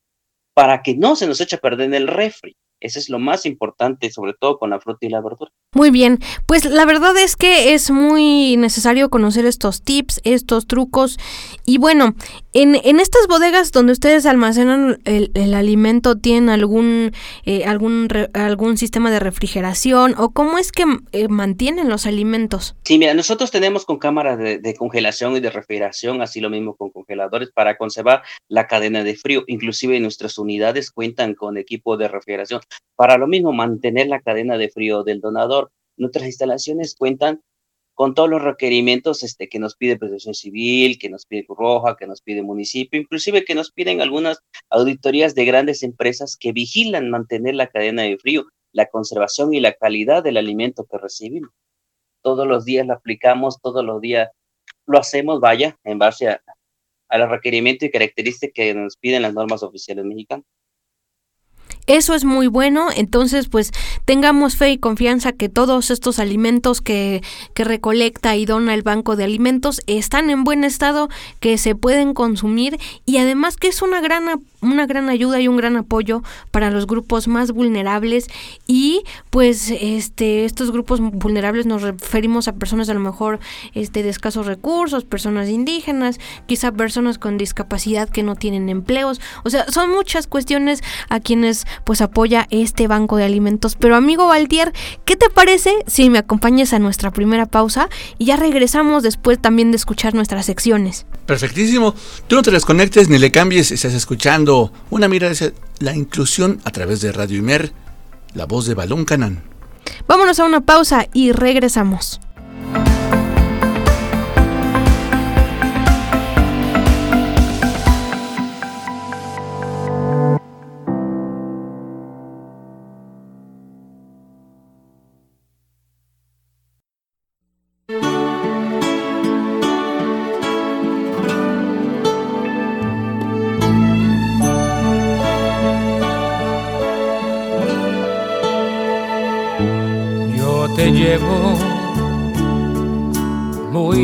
para 0.53 0.83
que 0.83 0.95
no 0.95 1.15
se 1.15 1.25
nos 1.25 1.41
eche 1.41 1.55
a 1.55 1.59
perder 1.59 1.87
en 1.87 1.95
el 1.95 2.07
refri. 2.07 2.55
Eso 2.81 2.99
es 2.99 3.09
lo 3.09 3.19
más 3.19 3.45
importante, 3.45 4.11
sobre 4.11 4.33
todo 4.33 4.57
con 4.57 4.69
la 4.69 4.79
fruta 4.79 5.05
y 5.05 5.09
la 5.09 5.21
verdura. 5.21 5.51
Muy 5.75 5.91
bien, 5.91 6.19
pues 6.47 6.65
la 6.65 6.85
verdad 6.85 7.15
es 7.17 7.35
que 7.35 7.73
es 7.73 7.91
muy 7.91 8.57
necesario 8.57 9.09
conocer 9.09 9.45
estos 9.45 9.83
tips, 9.83 10.19
estos 10.23 10.65
trucos. 10.65 11.19
Y 11.63 11.77
bueno, 11.77 12.15
en, 12.53 12.75
en 12.83 12.99
estas 12.99 13.27
bodegas 13.27 13.71
donde 13.71 13.91
ustedes 13.91 14.25
almacenan 14.25 14.99
el, 15.05 15.29
el 15.35 15.53
alimento, 15.53 16.17
¿tienen 16.17 16.49
algún, 16.49 17.11
eh, 17.45 17.65
algún, 17.65 18.07
algún 18.33 18.77
sistema 18.77 19.11
de 19.11 19.19
refrigeración 19.19 20.15
o 20.17 20.31
cómo 20.31 20.57
es 20.57 20.71
que 20.71 20.85
eh, 21.11 21.27
mantienen 21.27 21.89
los 21.89 22.07
alimentos? 22.07 22.75
Sí, 22.83 22.97
mira, 22.97 23.13
nosotros 23.13 23.51
tenemos 23.51 23.85
con 23.85 23.99
cámaras 23.99 24.39
de, 24.39 24.57
de, 24.57 24.73
congelación 24.73 25.35
y 25.35 25.39
de 25.39 25.51
refrigeración, 25.51 26.21
así 26.21 26.39
lo 26.39 26.49
mismo 26.49 26.75
con 26.75 26.89
congeladores 26.89 27.51
para 27.53 27.77
conservar 27.77 28.23
la 28.47 28.65
cadena 28.65 29.03
de 29.03 29.15
frío. 29.15 29.43
Inclusive 29.45 29.99
nuestras 29.99 30.39
unidades 30.39 30.89
cuentan 30.89 31.35
con 31.35 31.57
equipo 31.57 31.97
de 31.97 32.07
refrigeración 32.07 32.61
para 32.95 33.17
lo 33.17 33.27
mismo, 33.27 33.53
mantener 33.53 34.07
la 34.07 34.21
cadena 34.21 34.57
de 34.57 34.69
frío 34.69 35.03
del 35.03 35.21
donador. 35.21 35.71
Nuestras 35.97 36.25
instalaciones 36.25 36.95
cuentan 36.95 37.41
con 37.99 38.13
todos 38.13 38.29
los 38.29 38.41
requerimientos 38.41 39.23
este, 39.23 39.49
que 39.49 39.59
nos 39.59 39.75
pide 39.75 39.97
Protección 39.97 40.33
Civil, 40.33 40.97
que 40.97 41.09
nos 41.09 41.25
pide 41.25 41.45
Cruz 41.45 41.57
Roja, 41.57 41.97
que 41.97 42.07
nos 42.07 42.21
pide 42.21 42.41
municipio, 42.41 42.97
inclusive 42.97 43.43
que 43.43 43.55
nos 43.55 43.73
piden 43.73 43.99
algunas 43.99 44.39
auditorías 44.69 45.35
de 45.35 45.43
grandes 45.43 45.83
empresas 45.83 46.37
que 46.37 46.53
vigilan 46.53 47.09
mantener 47.09 47.55
la 47.55 47.67
cadena 47.67 48.03
de 48.03 48.17
frío, 48.17 48.45
la 48.71 48.85
conservación 48.85 49.53
y 49.53 49.59
la 49.59 49.73
calidad 49.73 50.23
del 50.23 50.37
alimento 50.37 50.85
que 50.89 50.97
recibimos. 50.97 51.51
Todos 52.21 52.47
los 52.47 52.63
días 52.63 52.87
lo 52.87 52.93
aplicamos, 52.93 53.59
todos 53.61 53.83
los 53.83 53.99
días 53.99 54.29
lo 54.85 54.97
hacemos, 54.97 55.41
vaya, 55.41 55.77
en 55.83 55.99
base 55.99 56.29
a, 56.29 56.41
a 57.09 57.17
los 57.17 57.29
requerimientos 57.29 57.87
y 57.87 57.91
características 57.91 58.53
que 58.53 58.73
nos 58.73 58.95
piden 58.95 59.23
las 59.23 59.33
normas 59.33 59.61
oficiales 59.61 60.05
mexicanas. 60.05 60.45
Eso 61.89 62.13
es 62.13 62.23
muy 62.23 62.45
bueno, 62.45 62.89
entonces 62.95 63.47
pues 63.47 63.71
tengamos 64.05 64.55
fe 64.55 64.69
y 64.69 64.77
confianza 64.77 65.31
que 65.31 65.49
todos 65.49 65.89
estos 65.89 66.19
alimentos 66.19 66.81
que, 66.81 67.23
que 67.55 67.63
recolecta 67.63 68.35
y 68.35 68.45
dona 68.45 68.75
el 68.75 68.83
Banco 68.83 69.15
de 69.15 69.23
Alimentos 69.23 69.81
están 69.87 70.29
en 70.29 70.43
buen 70.43 70.63
estado, 70.63 71.09
que 71.39 71.57
se 71.57 71.73
pueden 71.73 72.13
consumir 72.13 72.79
y 73.07 73.17
además 73.17 73.57
que 73.57 73.69
es 73.69 73.81
una 73.81 74.01
gran, 74.01 74.23
una 74.61 74.85
gran 74.85 75.09
ayuda 75.09 75.41
y 75.41 75.47
un 75.47 75.57
gran 75.57 75.77
apoyo 75.77 76.21
para 76.51 76.69
los 76.69 76.85
grupos 76.85 77.27
más 77.27 77.53
vulnerables 77.53 78.27
y 78.67 79.01
pues 79.31 79.71
este 79.71 80.45
estos 80.45 80.71
grupos 80.71 80.99
vulnerables 81.01 81.65
nos 81.65 81.81
referimos 81.81 82.47
a 82.47 82.53
personas 82.53 82.89
a 82.89 82.93
lo 82.93 82.99
mejor 82.99 83.39
este 83.73 84.03
de 84.03 84.09
escasos 84.09 84.45
recursos, 84.45 85.05
personas 85.05 85.49
indígenas, 85.49 86.19
quizá 86.45 86.71
personas 86.71 87.17
con 87.17 87.39
discapacidad 87.39 88.09
que 88.09 88.21
no 88.21 88.35
tienen 88.35 88.69
empleos, 88.69 89.19
o 89.43 89.49
sea, 89.49 89.65
son 89.71 89.89
muchas 89.89 90.27
cuestiones 90.27 90.83
a 91.09 91.19
quienes 91.19 91.65
pues 91.83 92.01
apoya 92.01 92.47
este 92.49 92.87
banco 92.87 93.17
de 93.17 93.25
alimentos. 93.25 93.75
Pero 93.75 93.95
amigo 93.95 94.27
Valtier, 94.27 94.73
¿qué 95.05 95.15
te 95.15 95.29
parece 95.29 95.73
si 95.87 96.09
me 96.09 96.19
acompañas 96.19 96.73
a 96.73 96.79
nuestra 96.79 97.11
primera 97.11 97.45
pausa 97.45 97.89
y 98.17 98.25
ya 98.25 98.35
regresamos 98.35 99.03
después 99.03 99.39
también 99.39 99.71
de 99.71 99.77
escuchar 99.77 100.13
nuestras 100.13 100.45
secciones? 100.45 101.05
Perfectísimo. 101.25 101.93
Tú 102.27 102.35
no 102.35 102.41
te 102.41 102.51
desconectes 102.51 103.09
ni 103.09 103.17
le 103.17 103.31
cambies, 103.31 103.71
estás 103.71 103.93
escuchando 103.93 104.71
una 104.89 105.07
mirada 105.07 105.33
hacia 105.33 105.53
la 105.79 105.95
inclusión 105.95 106.59
a 106.63 106.71
través 106.71 107.01
de 107.01 107.11
Radio 107.11 107.37
Imer, 107.37 107.73
la 108.33 108.45
voz 108.45 108.65
de 108.65 108.73
Balón 108.73 109.05
Canán. 109.05 109.43
Vámonos 110.07 110.39
a 110.39 110.45
una 110.45 110.61
pausa 110.61 111.07
y 111.13 111.31
regresamos. 111.31 112.19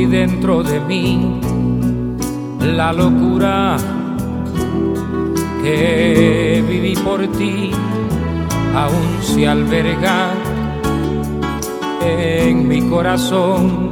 Dentro 0.08 0.64
de 0.64 0.80
mí 0.80 1.40
la 2.60 2.94
locura 2.94 3.78
que 5.64 6.64
viví 6.68 6.96
por 6.96 7.26
ti 7.28 7.72
aún 8.76 9.22
se 9.22 9.48
alberga 9.48 10.30
en 12.02 12.68
mi 12.68 12.82
corazón 12.90 13.92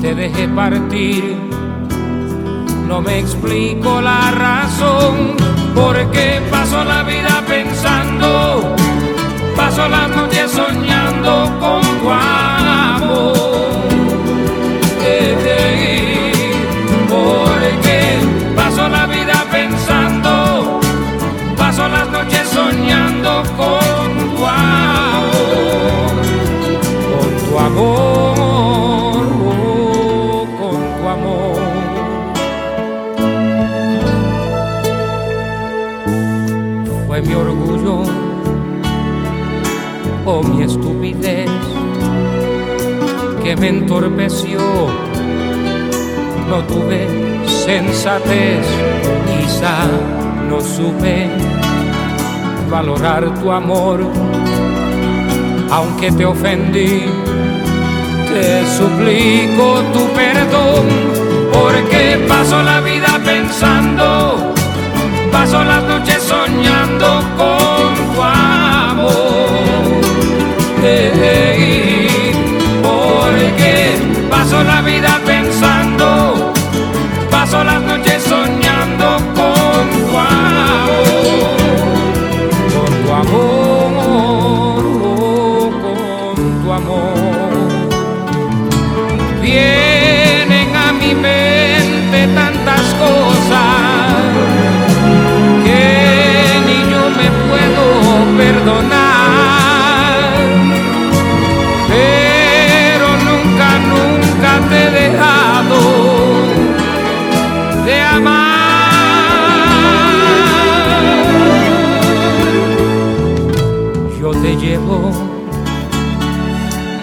te 0.00 0.14
dejé 0.14 0.48
partir 0.48 1.36
no 2.88 3.00
me 3.00 3.18
explico 3.18 4.00
la 4.00 4.30
razón 4.32 5.36
por 5.74 6.10
qué 6.10 6.40
paso 6.50 6.82
la 6.84 7.02
vida 7.04 7.44
pensando 7.46 8.74
paso 9.56 9.88
las 9.88 10.08
noches 10.16 10.50
soñando 10.50 11.58
con 11.60 11.82
tu 12.00 12.10
amor. 12.10 13.39
Soñando 22.52 23.42
con 23.56 24.10
tu 24.36 24.44
amor, 24.46 26.14
con 27.10 27.30
tu 27.46 27.58
amor, 27.58 29.26
oh, 29.46 30.46
con 30.58 30.80
tu 30.96 31.04
amor. 31.16 31.60
Fue 37.06 37.22
mi 37.22 37.34
orgullo 37.34 38.02
o 40.26 40.42
mi 40.42 40.62
estupidez 40.64 41.50
que 43.42 43.56
me 43.56 43.68
entorpeció. 43.68 44.60
No 46.48 46.64
tuve 46.64 47.06
sensatez, 47.46 48.66
quizá 49.28 49.86
no 50.48 50.60
supe 50.60 51.49
valorar 52.70 53.34
tu 53.40 53.50
amor, 53.50 54.00
aunque 55.70 56.12
te 56.12 56.24
ofendí. 56.24 57.04
Te 58.32 58.64
suplico 58.78 59.80
tu 59.92 60.06
perdón, 60.14 60.86
porque 61.52 62.24
paso 62.28 62.62
la 62.62 62.80
vida 62.80 63.20
pensando, 63.24 64.54
paso 65.32 65.64
las 65.64 65.82
noches 65.82 66.22
soñando 66.22 67.22
con 67.36 68.14
tu 68.14 68.22
amor 68.22 68.60
porque 72.82 73.96
paso 74.30 74.62
la 74.64 74.80
vida 74.80 75.20
pensando, 75.26 75.29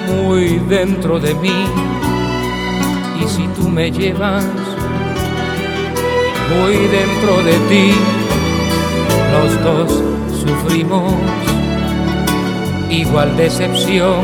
muy 0.08 0.60
dentro 0.70 1.20
de 1.20 1.34
mí. 1.36 1.66
Y 3.22 3.28
si 3.28 3.48
tú 3.56 3.70
me 3.70 3.92
llevas 3.92 4.46
muy 6.50 6.76
dentro 6.76 7.44
de 7.44 7.54
ti, 7.70 7.92
los 9.34 9.64
dos 9.64 10.04
sufrimos 10.42 11.14
igual 12.90 13.36
decepción. 13.36 14.22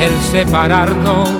El 0.00 0.12
separarnos 0.32 1.30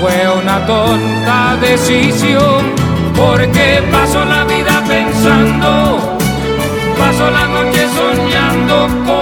fue 0.00 0.42
una 0.42 0.66
tonta 0.66 1.56
decisión, 1.60 2.72
porque 3.14 3.82
paso 3.92 4.24
la 4.24 4.44
vida 4.44 4.82
pensando, 4.86 6.18
paso 6.98 7.30
la 7.30 7.46
noche 7.46 7.86
soñando 7.96 8.88
con 9.06 9.21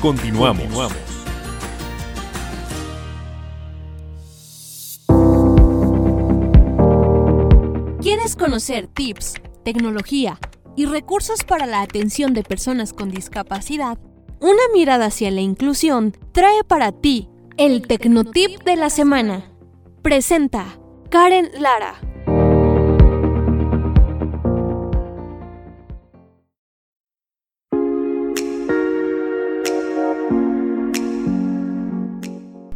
Continuamos. 0.00 0.92
¿Quieres 8.02 8.36
conocer 8.36 8.88
tips, 8.88 9.34
tecnología 9.64 10.38
y 10.76 10.84
recursos 10.84 11.44
para 11.44 11.66
la 11.66 11.80
atención 11.80 12.34
de 12.34 12.42
personas 12.42 12.92
con 12.92 13.10
discapacidad? 13.10 13.98
Una 14.40 14.62
mirada 14.74 15.06
hacia 15.06 15.30
la 15.30 15.40
inclusión 15.40 16.14
trae 16.32 16.62
para 16.62 16.92
ti 16.92 17.28
el 17.56 17.86
Tecnotip 17.86 18.62
de 18.64 18.76
la 18.76 18.90
semana. 18.90 19.50
Presenta 20.02 20.78
Karen 21.08 21.50
Lara. 21.58 22.15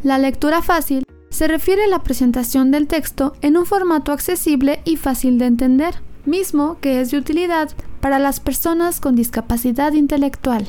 La 0.02 0.16
lectura 0.16 0.62
fácil 0.62 1.04
se 1.28 1.46
refiere 1.46 1.84
a 1.84 1.88
la 1.88 2.02
presentación 2.02 2.70
del 2.70 2.86
texto 2.86 3.34
en 3.42 3.58
un 3.58 3.66
formato 3.66 4.12
accesible 4.12 4.80
y 4.86 4.96
fácil 4.96 5.38
de 5.38 5.44
entender, 5.44 6.02
mismo 6.24 6.78
que 6.80 7.02
es 7.02 7.10
de 7.10 7.18
utilidad 7.18 7.70
para 8.00 8.18
las 8.18 8.40
personas 8.40 8.98
con 8.98 9.14
discapacidad 9.14 9.92
intelectual. 9.92 10.66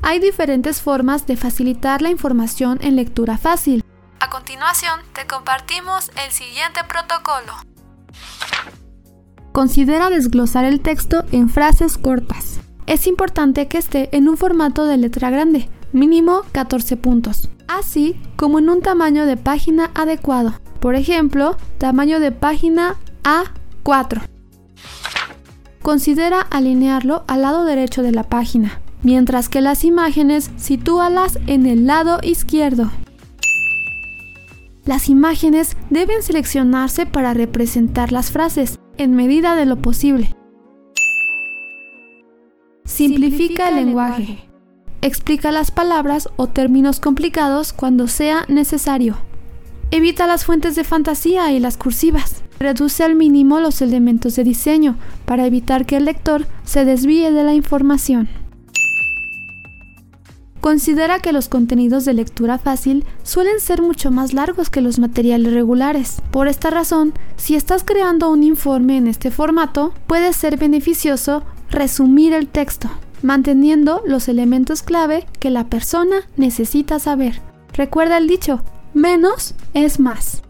Hay 0.00 0.18
diferentes 0.18 0.80
formas 0.80 1.26
de 1.26 1.36
facilitar 1.36 2.00
la 2.00 2.08
información 2.08 2.78
en 2.80 2.96
lectura 2.96 3.36
fácil. 3.36 3.82
A 4.20 4.30
continuación, 4.30 5.00
te 5.12 5.26
compartimos 5.26 6.10
el 6.24 6.32
siguiente 6.32 6.80
protocolo. 6.88 7.52
Considera 9.52 10.08
desglosar 10.08 10.64
el 10.64 10.80
texto 10.80 11.24
en 11.32 11.50
frases 11.50 11.98
cortas. 11.98 12.60
Es 12.86 13.06
importante 13.06 13.68
que 13.68 13.76
esté 13.76 14.08
en 14.16 14.28
un 14.28 14.38
formato 14.38 14.86
de 14.86 14.96
letra 14.96 15.28
grande, 15.28 15.68
mínimo 15.94 16.42
14 16.52 16.98
puntos 16.98 17.48
así 17.68 18.16
como 18.36 18.58
en 18.58 18.68
un 18.68 18.80
tamaño 18.80 19.26
de 19.26 19.36
página 19.36 19.90
adecuado. 19.94 20.54
Por 20.80 20.94
ejemplo, 20.94 21.56
tamaño 21.78 22.20
de 22.20 22.32
página 22.32 22.96
A4. 23.22 24.22
Considera 25.82 26.40
alinearlo 26.40 27.24
al 27.26 27.42
lado 27.42 27.64
derecho 27.64 28.02
de 28.02 28.12
la 28.12 28.24
página, 28.24 28.80
mientras 29.02 29.48
que 29.48 29.60
las 29.60 29.84
imágenes 29.84 30.50
sitúalas 30.56 31.38
en 31.46 31.66
el 31.66 31.86
lado 31.86 32.18
izquierdo. 32.22 32.90
Las 34.84 35.08
imágenes 35.08 35.76
deben 35.88 36.22
seleccionarse 36.22 37.06
para 37.06 37.32
representar 37.32 38.12
las 38.12 38.30
frases 38.30 38.78
en 38.98 39.14
medida 39.14 39.56
de 39.56 39.64
lo 39.64 39.76
posible. 39.76 40.34
Simplifica 42.84 43.70
el 43.70 43.76
lenguaje. 43.76 44.53
Explica 45.04 45.52
las 45.52 45.70
palabras 45.70 46.30
o 46.36 46.46
términos 46.46 46.98
complicados 46.98 47.74
cuando 47.74 48.08
sea 48.08 48.46
necesario. 48.48 49.18
Evita 49.90 50.26
las 50.26 50.46
fuentes 50.46 50.76
de 50.76 50.82
fantasía 50.82 51.52
y 51.52 51.60
las 51.60 51.76
cursivas. 51.76 52.42
Reduce 52.58 53.04
al 53.04 53.14
mínimo 53.14 53.60
los 53.60 53.82
elementos 53.82 54.34
de 54.36 54.44
diseño 54.44 54.96
para 55.26 55.44
evitar 55.44 55.84
que 55.84 55.98
el 55.98 56.06
lector 56.06 56.46
se 56.64 56.86
desvíe 56.86 57.30
de 57.32 57.44
la 57.44 57.52
información. 57.52 58.30
Considera 60.62 61.18
que 61.18 61.34
los 61.34 61.50
contenidos 61.50 62.06
de 62.06 62.14
lectura 62.14 62.56
fácil 62.56 63.04
suelen 63.24 63.60
ser 63.60 63.82
mucho 63.82 64.10
más 64.10 64.32
largos 64.32 64.70
que 64.70 64.80
los 64.80 64.98
materiales 64.98 65.52
regulares. 65.52 66.22
Por 66.30 66.48
esta 66.48 66.70
razón, 66.70 67.12
si 67.36 67.56
estás 67.56 67.84
creando 67.84 68.30
un 68.30 68.42
informe 68.42 68.96
en 68.96 69.08
este 69.08 69.30
formato, 69.30 69.92
puede 70.06 70.32
ser 70.32 70.56
beneficioso 70.56 71.42
resumir 71.68 72.32
el 72.32 72.48
texto 72.48 72.88
manteniendo 73.24 74.02
los 74.06 74.28
elementos 74.28 74.82
clave 74.82 75.26
que 75.40 75.48
la 75.48 75.64
persona 75.70 76.16
necesita 76.36 76.98
saber. 76.98 77.40
Recuerda 77.72 78.18
el 78.18 78.28
dicho, 78.28 78.60
menos 78.92 79.54
es 79.72 79.98
más. 79.98 80.42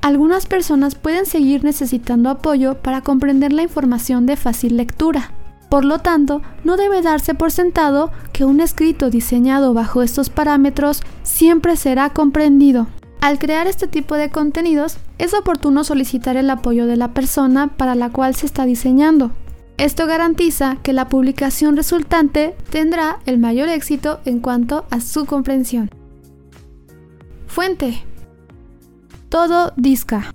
Algunas 0.00 0.46
personas 0.46 0.94
pueden 0.94 1.26
seguir 1.26 1.64
necesitando 1.64 2.30
apoyo 2.30 2.80
para 2.80 3.00
comprender 3.00 3.52
la 3.52 3.62
información 3.62 4.26
de 4.26 4.36
fácil 4.36 4.76
lectura. 4.76 5.32
Por 5.70 5.84
lo 5.84 5.98
tanto, 5.98 6.40
no 6.62 6.76
debe 6.76 7.02
darse 7.02 7.34
por 7.34 7.50
sentado 7.50 8.12
que 8.32 8.44
un 8.44 8.60
escrito 8.60 9.10
diseñado 9.10 9.74
bajo 9.74 10.02
estos 10.02 10.30
parámetros 10.30 11.02
siempre 11.24 11.76
será 11.76 12.10
comprendido. 12.10 12.86
Al 13.20 13.40
crear 13.40 13.66
este 13.66 13.88
tipo 13.88 14.14
de 14.14 14.30
contenidos, 14.30 14.98
es 15.18 15.34
oportuno 15.34 15.82
solicitar 15.82 16.36
el 16.36 16.48
apoyo 16.50 16.86
de 16.86 16.96
la 16.96 17.12
persona 17.12 17.68
para 17.76 17.96
la 17.96 18.10
cual 18.10 18.36
se 18.36 18.46
está 18.46 18.66
diseñando, 18.66 19.32
esto 19.78 20.06
garantiza 20.06 20.78
que 20.82 20.92
la 20.92 21.08
publicación 21.08 21.76
resultante 21.76 22.54
tendrá 22.70 23.18
el 23.26 23.38
mayor 23.38 23.68
éxito 23.68 24.20
en 24.24 24.40
cuanto 24.40 24.86
a 24.90 25.00
su 25.00 25.26
comprensión. 25.26 25.90
Fuente. 27.46 28.04
Todo 29.28 29.72
Disca. 29.76 30.32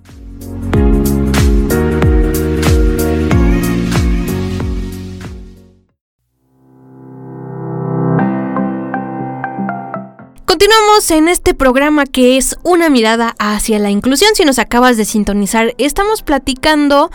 Continuamos 10.58 11.10
en 11.12 11.28
este 11.28 11.54
programa 11.54 12.04
que 12.04 12.36
es 12.36 12.56
una 12.64 12.88
mirada 12.88 13.36
hacia 13.38 13.78
la 13.78 13.90
inclusión. 13.90 14.34
Si 14.34 14.44
nos 14.44 14.58
acabas 14.58 14.96
de 14.96 15.04
sintonizar, 15.04 15.74
estamos 15.78 16.22
platicando 16.22 17.12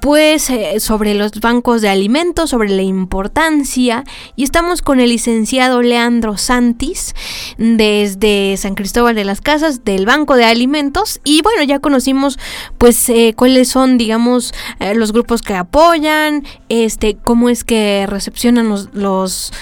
pues 0.00 0.48
eh, 0.50 0.80
sobre 0.80 1.14
los 1.14 1.32
bancos 1.40 1.82
de 1.82 1.88
alimentos, 1.88 2.50
sobre 2.50 2.70
la 2.70 2.82
importancia 2.82 4.04
y 4.36 4.44
estamos 4.44 4.82
con 4.82 5.00
el 5.00 5.10
licenciado 5.10 5.82
Leandro 5.82 6.36
Santis 6.36 7.14
desde 7.56 8.56
San 8.56 8.74
Cristóbal 8.74 9.14
de 9.14 9.24
las 9.24 9.40
Casas 9.40 9.84
del 9.84 10.06
Banco 10.06 10.36
de 10.36 10.44
Alimentos 10.44 11.20
y 11.24 11.42
bueno, 11.42 11.62
ya 11.64 11.80
conocimos 11.80 12.38
pues 12.78 13.08
eh, 13.08 13.34
cuáles 13.36 13.68
son 13.68 13.98
digamos 13.98 14.54
eh, 14.80 14.94
los 14.94 15.12
grupos 15.12 15.42
que 15.42 15.54
apoyan, 15.54 16.44
este 16.68 17.16
cómo 17.16 17.48
es 17.48 17.64
que 17.64 18.06
recepcionan 18.08 18.68
los, 18.68 18.90
los 18.92 19.52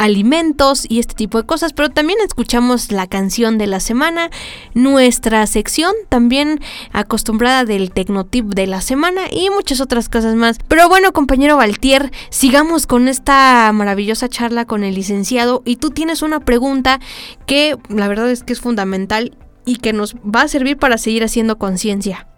alimentos 0.00 0.86
y 0.88 0.98
este 0.98 1.14
tipo 1.14 1.38
de 1.38 1.46
cosas, 1.46 1.74
pero 1.74 1.90
también 1.90 2.18
escuchamos 2.24 2.90
la 2.90 3.06
canción 3.06 3.58
de 3.58 3.66
la 3.66 3.80
semana, 3.80 4.30
nuestra 4.72 5.46
sección 5.46 5.92
también 6.08 6.60
acostumbrada 6.92 7.66
del 7.66 7.92
Tecnotip 7.92 8.46
de 8.46 8.66
la 8.66 8.80
semana 8.80 9.22
y 9.30 9.50
muchas 9.50 9.80
otras 9.82 10.08
cosas 10.08 10.36
más. 10.36 10.56
Pero 10.68 10.88
bueno, 10.88 11.12
compañero 11.12 11.58
Valtier, 11.58 12.10
sigamos 12.30 12.86
con 12.86 13.08
esta 13.08 13.70
maravillosa 13.74 14.30
charla 14.30 14.64
con 14.64 14.84
el 14.84 14.94
licenciado 14.94 15.62
y 15.66 15.76
tú 15.76 15.90
tienes 15.90 16.22
una 16.22 16.40
pregunta 16.40 16.98
que 17.44 17.76
la 17.90 18.08
verdad 18.08 18.30
es 18.30 18.42
que 18.42 18.54
es 18.54 18.60
fundamental 18.60 19.36
y 19.66 19.76
que 19.76 19.92
nos 19.92 20.14
va 20.16 20.42
a 20.42 20.48
servir 20.48 20.78
para 20.78 20.96
seguir 20.96 21.24
haciendo 21.24 21.58
conciencia. 21.58 22.29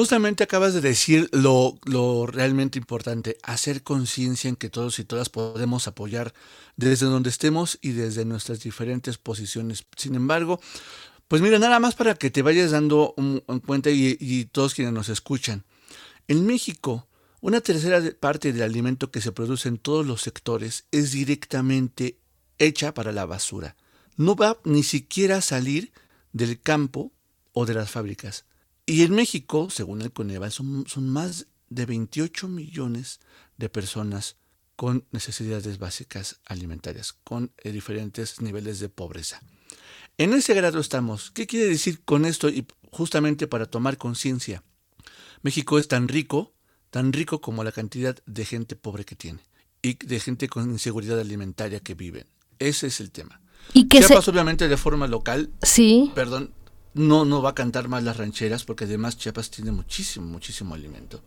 Justamente 0.00 0.42
acabas 0.44 0.72
de 0.72 0.80
decir 0.80 1.28
lo, 1.30 1.78
lo 1.84 2.24
realmente 2.24 2.78
importante, 2.78 3.36
hacer 3.42 3.82
conciencia 3.82 4.48
en 4.48 4.56
que 4.56 4.70
todos 4.70 4.98
y 4.98 5.04
todas 5.04 5.28
podemos 5.28 5.86
apoyar 5.86 6.32
desde 6.74 7.04
donde 7.04 7.28
estemos 7.28 7.78
y 7.82 7.90
desde 7.90 8.24
nuestras 8.24 8.60
diferentes 8.60 9.18
posiciones. 9.18 9.84
Sin 9.98 10.14
embargo, 10.14 10.58
pues 11.28 11.42
mira, 11.42 11.58
nada 11.58 11.78
más 11.80 11.96
para 11.96 12.14
que 12.14 12.30
te 12.30 12.40
vayas 12.40 12.70
dando 12.70 13.12
un, 13.18 13.40
cuenta 13.66 13.90
y, 13.90 14.16
y 14.18 14.46
todos 14.46 14.72
quienes 14.72 14.94
nos 14.94 15.10
escuchan. 15.10 15.66
En 16.28 16.46
México, 16.46 17.06
una 17.42 17.60
tercera 17.60 18.00
parte 18.18 18.54
del 18.54 18.62
alimento 18.62 19.10
que 19.10 19.20
se 19.20 19.32
produce 19.32 19.68
en 19.68 19.76
todos 19.76 20.06
los 20.06 20.22
sectores 20.22 20.86
es 20.92 21.12
directamente 21.12 22.16
hecha 22.56 22.94
para 22.94 23.12
la 23.12 23.26
basura. 23.26 23.76
No 24.16 24.34
va 24.34 24.56
ni 24.64 24.82
siquiera 24.82 25.36
a 25.36 25.42
salir 25.42 25.92
del 26.32 26.58
campo 26.58 27.12
o 27.52 27.66
de 27.66 27.74
las 27.74 27.90
fábricas. 27.90 28.46
Y 28.86 29.02
en 29.02 29.14
México, 29.14 29.68
según 29.70 30.02
el 30.02 30.12
Coneval, 30.12 30.50
son, 30.50 30.84
son 30.86 31.08
más 31.08 31.46
de 31.68 31.86
28 31.86 32.48
millones 32.48 33.20
de 33.56 33.68
personas 33.68 34.36
con 34.76 35.04
necesidades 35.12 35.78
básicas 35.78 36.40
alimentarias, 36.46 37.12
con 37.12 37.52
eh, 37.58 37.70
diferentes 37.70 38.40
niveles 38.40 38.80
de 38.80 38.88
pobreza. 38.88 39.42
En 40.18 40.32
ese 40.32 40.54
grado 40.54 40.80
estamos. 40.80 41.30
¿Qué 41.30 41.46
quiere 41.46 41.66
decir 41.66 42.00
con 42.02 42.24
esto? 42.24 42.48
Y 42.48 42.66
justamente 42.90 43.46
para 43.46 43.66
tomar 43.66 43.98
conciencia. 43.98 44.64
México 45.42 45.78
es 45.78 45.88
tan 45.88 46.08
rico, 46.08 46.54
tan 46.90 47.12
rico 47.12 47.40
como 47.40 47.64
la 47.64 47.72
cantidad 47.72 48.16
de 48.26 48.44
gente 48.44 48.76
pobre 48.76 49.04
que 49.04 49.16
tiene 49.16 49.40
y 49.82 49.94
de 49.94 50.20
gente 50.20 50.48
con 50.48 50.70
inseguridad 50.70 51.18
alimentaria 51.18 51.80
que 51.80 51.94
viven. 51.94 52.26
Ese 52.58 52.88
es 52.88 53.00
el 53.00 53.10
tema. 53.10 53.40
Y 53.72 53.88
que 53.88 54.00
Chiapas, 54.00 54.28
obviamente, 54.28 54.68
de 54.68 54.76
forma 54.76 55.06
local. 55.06 55.52
Sí. 55.62 56.10
Perdón, 56.14 56.54
no, 56.94 57.24
no 57.24 57.42
va 57.42 57.50
a 57.50 57.54
cantar 57.54 57.88
más 57.88 58.02
las 58.02 58.16
rancheras 58.16 58.64
porque 58.64 58.84
además 58.84 59.18
Chiapas 59.18 59.50
tiene 59.50 59.72
muchísimo, 59.72 60.26
muchísimo 60.26 60.74
alimento. 60.74 61.22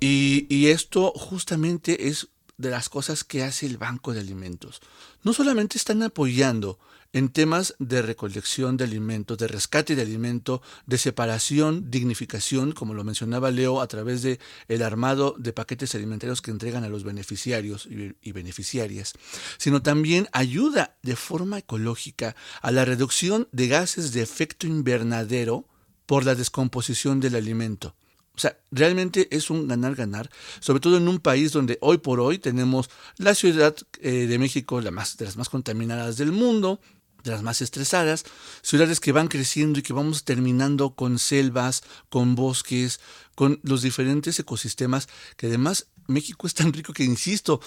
Y, 0.00 0.46
y 0.48 0.68
esto 0.68 1.12
justamente 1.12 2.08
es 2.08 2.28
de 2.56 2.70
las 2.70 2.88
cosas 2.88 3.24
que 3.24 3.42
hace 3.42 3.66
el 3.66 3.78
Banco 3.78 4.12
de 4.12 4.20
Alimentos. 4.20 4.80
No 5.22 5.32
solamente 5.32 5.78
están 5.78 6.02
apoyando 6.02 6.78
en 7.16 7.30
temas 7.30 7.74
de 7.78 8.02
recolección 8.02 8.76
de 8.76 8.84
alimentos, 8.84 9.38
de 9.38 9.48
rescate 9.48 9.96
de 9.96 10.02
alimento, 10.02 10.60
de 10.84 10.98
separación, 10.98 11.90
dignificación, 11.90 12.72
como 12.72 12.92
lo 12.92 13.04
mencionaba 13.04 13.50
Leo, 13.50 13.80
a 13.80 13.86
través 13.86 14.20
de 14.20 14.38
el 14.68 14.82
armado 14.82 15.34
de 15.38 15.54
paquetes 15.54 15.94
alimentarios 15.94 16.42
que 16.42 16.50
entregan 16.50 16.84
a 16.84 16.90
los 16.90 17.04
beneficiarios 17.04 17.88
y, 17.90 18.32
beneficiarias, 18.32 19.14
sino 19.56 19.80
también 19.80 20.28
ayuda 20.32 20.98
de 21.02 21.16
forma 21.16 21.56
ecológica 21.56 22.36
a 22.60 22.70
la 22.70 22.84
reducción 22.84 23.48
de 23.50 23.68
gases 23.68 24.12
de 24.12 24.20
efecto 24.20 24.66
invernadero 24.66 25.64
por 26.04 26.26
la 26.26 26.34
descomposición 26.34 27.20
del 27.20 27.36
alimento. 27.36 27.96
O 28.34 28.38
sea, 28.38 28.58
realmente 28.70 29.34
es 29.34 29.48
un 29.48 29.66
ganar-ganar, 29.66 30.28
sobre 30.60 30.80
todo 30.80 30.98
en 30.98 31.08
un 31.08 31.20
país 31.20 31.52
donde 31.52 31.78
hoy 31.80 31.96
por 31.96 32.20
hoy 32.20 32.38
tenemos 32.38 32.90
la 33.16 33.34
ciudad 33.34 33.74
eh, 34.02 34.26
de 34.26 34.38
México, 34.38 34.82
la 34.82 34.90
más, 34.90 35.16
de 35.16 35.24
las 35.24 35.38
más 35.38 35.48
contaminadas 35.48 36.18
del 36.18 36.32
mundo, 36.32 36.78
las 37.26 37.42
más 37.42 37.62
estresadas, 37.62 38.24
ciudades 38.62 39.00
que 39.00 39.12
van 39.12 39.28
creciendo 39.28 39.78
y 39.78 39.82
que 39.82 39.92
vamos 39.92 40.24
terminando 40.24 40.94
con 40.94 41.18
selvas, 41.18 41.82
con 42.08 42.34
bosques, 42.34 43.00
con 43.34 43.60
los 43.62 43.82
diferentes 43.82 44.38
ecosistemas, 44.38 45.08
que 45.36 45.46
además 45.46 45.88
México 46.06 46.46
es 46.46 46.54
tan 46.54 46.72
rico 46.72 46.92
que, 46.92 47.04
insisto, 47.04 47.60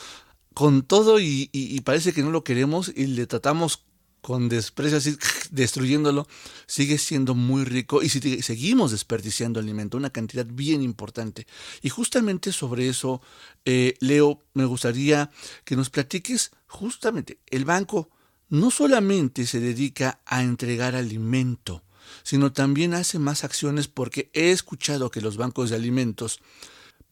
con 0.54 0.84
todo 0.84 1.20
y 1.20 1.82
parece 1.86 2.14
que 2.14 2.24
no 2.24 2.32
lo 2.32 2.44
queremos 2.44 2.92
y 2.96 3.08
le 3.08 3.28
tratamos 3.28 3.86
con 4.22 4.50
desprecio, 4.50 4.98
así 4.98 5.18
destruyéndolo, 5.52 6.28
sigue 6.68 6.98
siendo 6.98 7.36
muy 7.36 7.64
rico 7.64 8.02
y 8.04 8.10
si 8.10 8.42
seguimos 8.42 8.92
desperdiciando 8.92 9.60
alimento, 9.60 9.98
una 9.98 10.10
cantidad 10.10 10.46
bien 10.46 10.82
importante. 10.82 11.48
Y 11.82 11.90
justamente 11.90 12.52
sobre 12.52 12.90
eso, 12.90 13.22
eh, 13.66 13.96
Leo, 14.00 14.44
me 14.54 14.66
gustaría 14.66 15.32
que 15.64 15.76
nos 15.76 15.90
platiques 15.90 16.52
justamente, 16.68 17.40
el 17.48 17.66
banco 17.66 18.10
no 18.50 18.72
solamente 18.72 19.46
se 19.46 19.60
dedica 19.60 20.22
a 20.26 20.44
entregar 20.44 20.96
alimento, 20.96 21.84
sino 22.24 22.52
también 22.52 22.94
hace 22.94 23.20
más 23.20 23.44
acciones 23.44 23.88
porque 23.88 24.30
he 24.34 24.52
escuchado 24.52 25.12
que 25.12 25.22
los 25.22 25.38
bancos 25.38 25.70
de 25.70 25.76
alimentos 25.76 26.40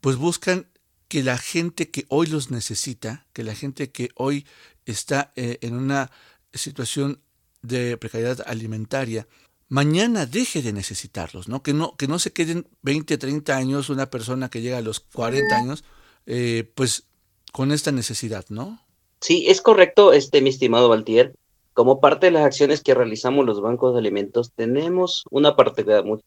pues 0.02 0.15
buscan 0.15 0.67
que 1.08 1.23
la 1.23 1.38
gente 1.38 1.89
que 1.89 2.06
hoy 2.10 2.28
los 2.28 2.52
necesita, 2.52 3.26
que 3.34 3.43
la 3.43 3.56
gente 3.56 3.91
que 3.91 4.10
hoy 4.15 4.45
está 4.86 5.32
eh, 5.36 5.58
en 5.62 5.76
una 5.76 6.12
situación 6.54 7.21
de 7.62 7.97
precariedad 7.97 8.41
alimentaria, 8.45 9.28
mañana 9.69 10.26
deje 10.26 10.62
de 10.62 10.73
necesitarlos, 10.73 11.47
¿no? 11.47 11.63
Que 11.63 11.73
no, 11.73 11.95
que 11.95 12.08
no 12.08 12.19
se 12.19 12.34
queden 12.34 12.67
20, 12.82 13.17
30 13.17 13.56
años 13.56 13.89
una 13.89 14.10
persona 14.10 14.50
que 14.50 14.62
llega 14.62 14.78
a 14.78 14.82
los 14.82 15.00
40 15.00 15.56
años, 15.56 15.84
eh, 16.26 16.69
pues 16.76 17.04
con 17.52 17.71
esta 17.71 17.91
necesidad, 17.91 18.45
¿no? 18.50 18.87
Sí, 19.19 19.45
es 19.47 19.62
correcto, 19.62 20.13
este, 20.13 20.41
mi 20.41 20.49
estimado 20.49 20.89
Valtier. 20.89 21.34
Como 21.73 21.99
parte 21.99 22.27
de 22.27 22.32
las 22.32 22.45
acciones 22.45 22.82
que 22.82 22.93
realizamos 22.93 23.45
los 23.45 23.62
bancos 23.62 23.93
de 23.93 23.99
alimentos, 23.99 24.51
tenemos 24.56 25.25
una 25.32 25.56
parte 25.56 25.84
muy, 26.03 26.19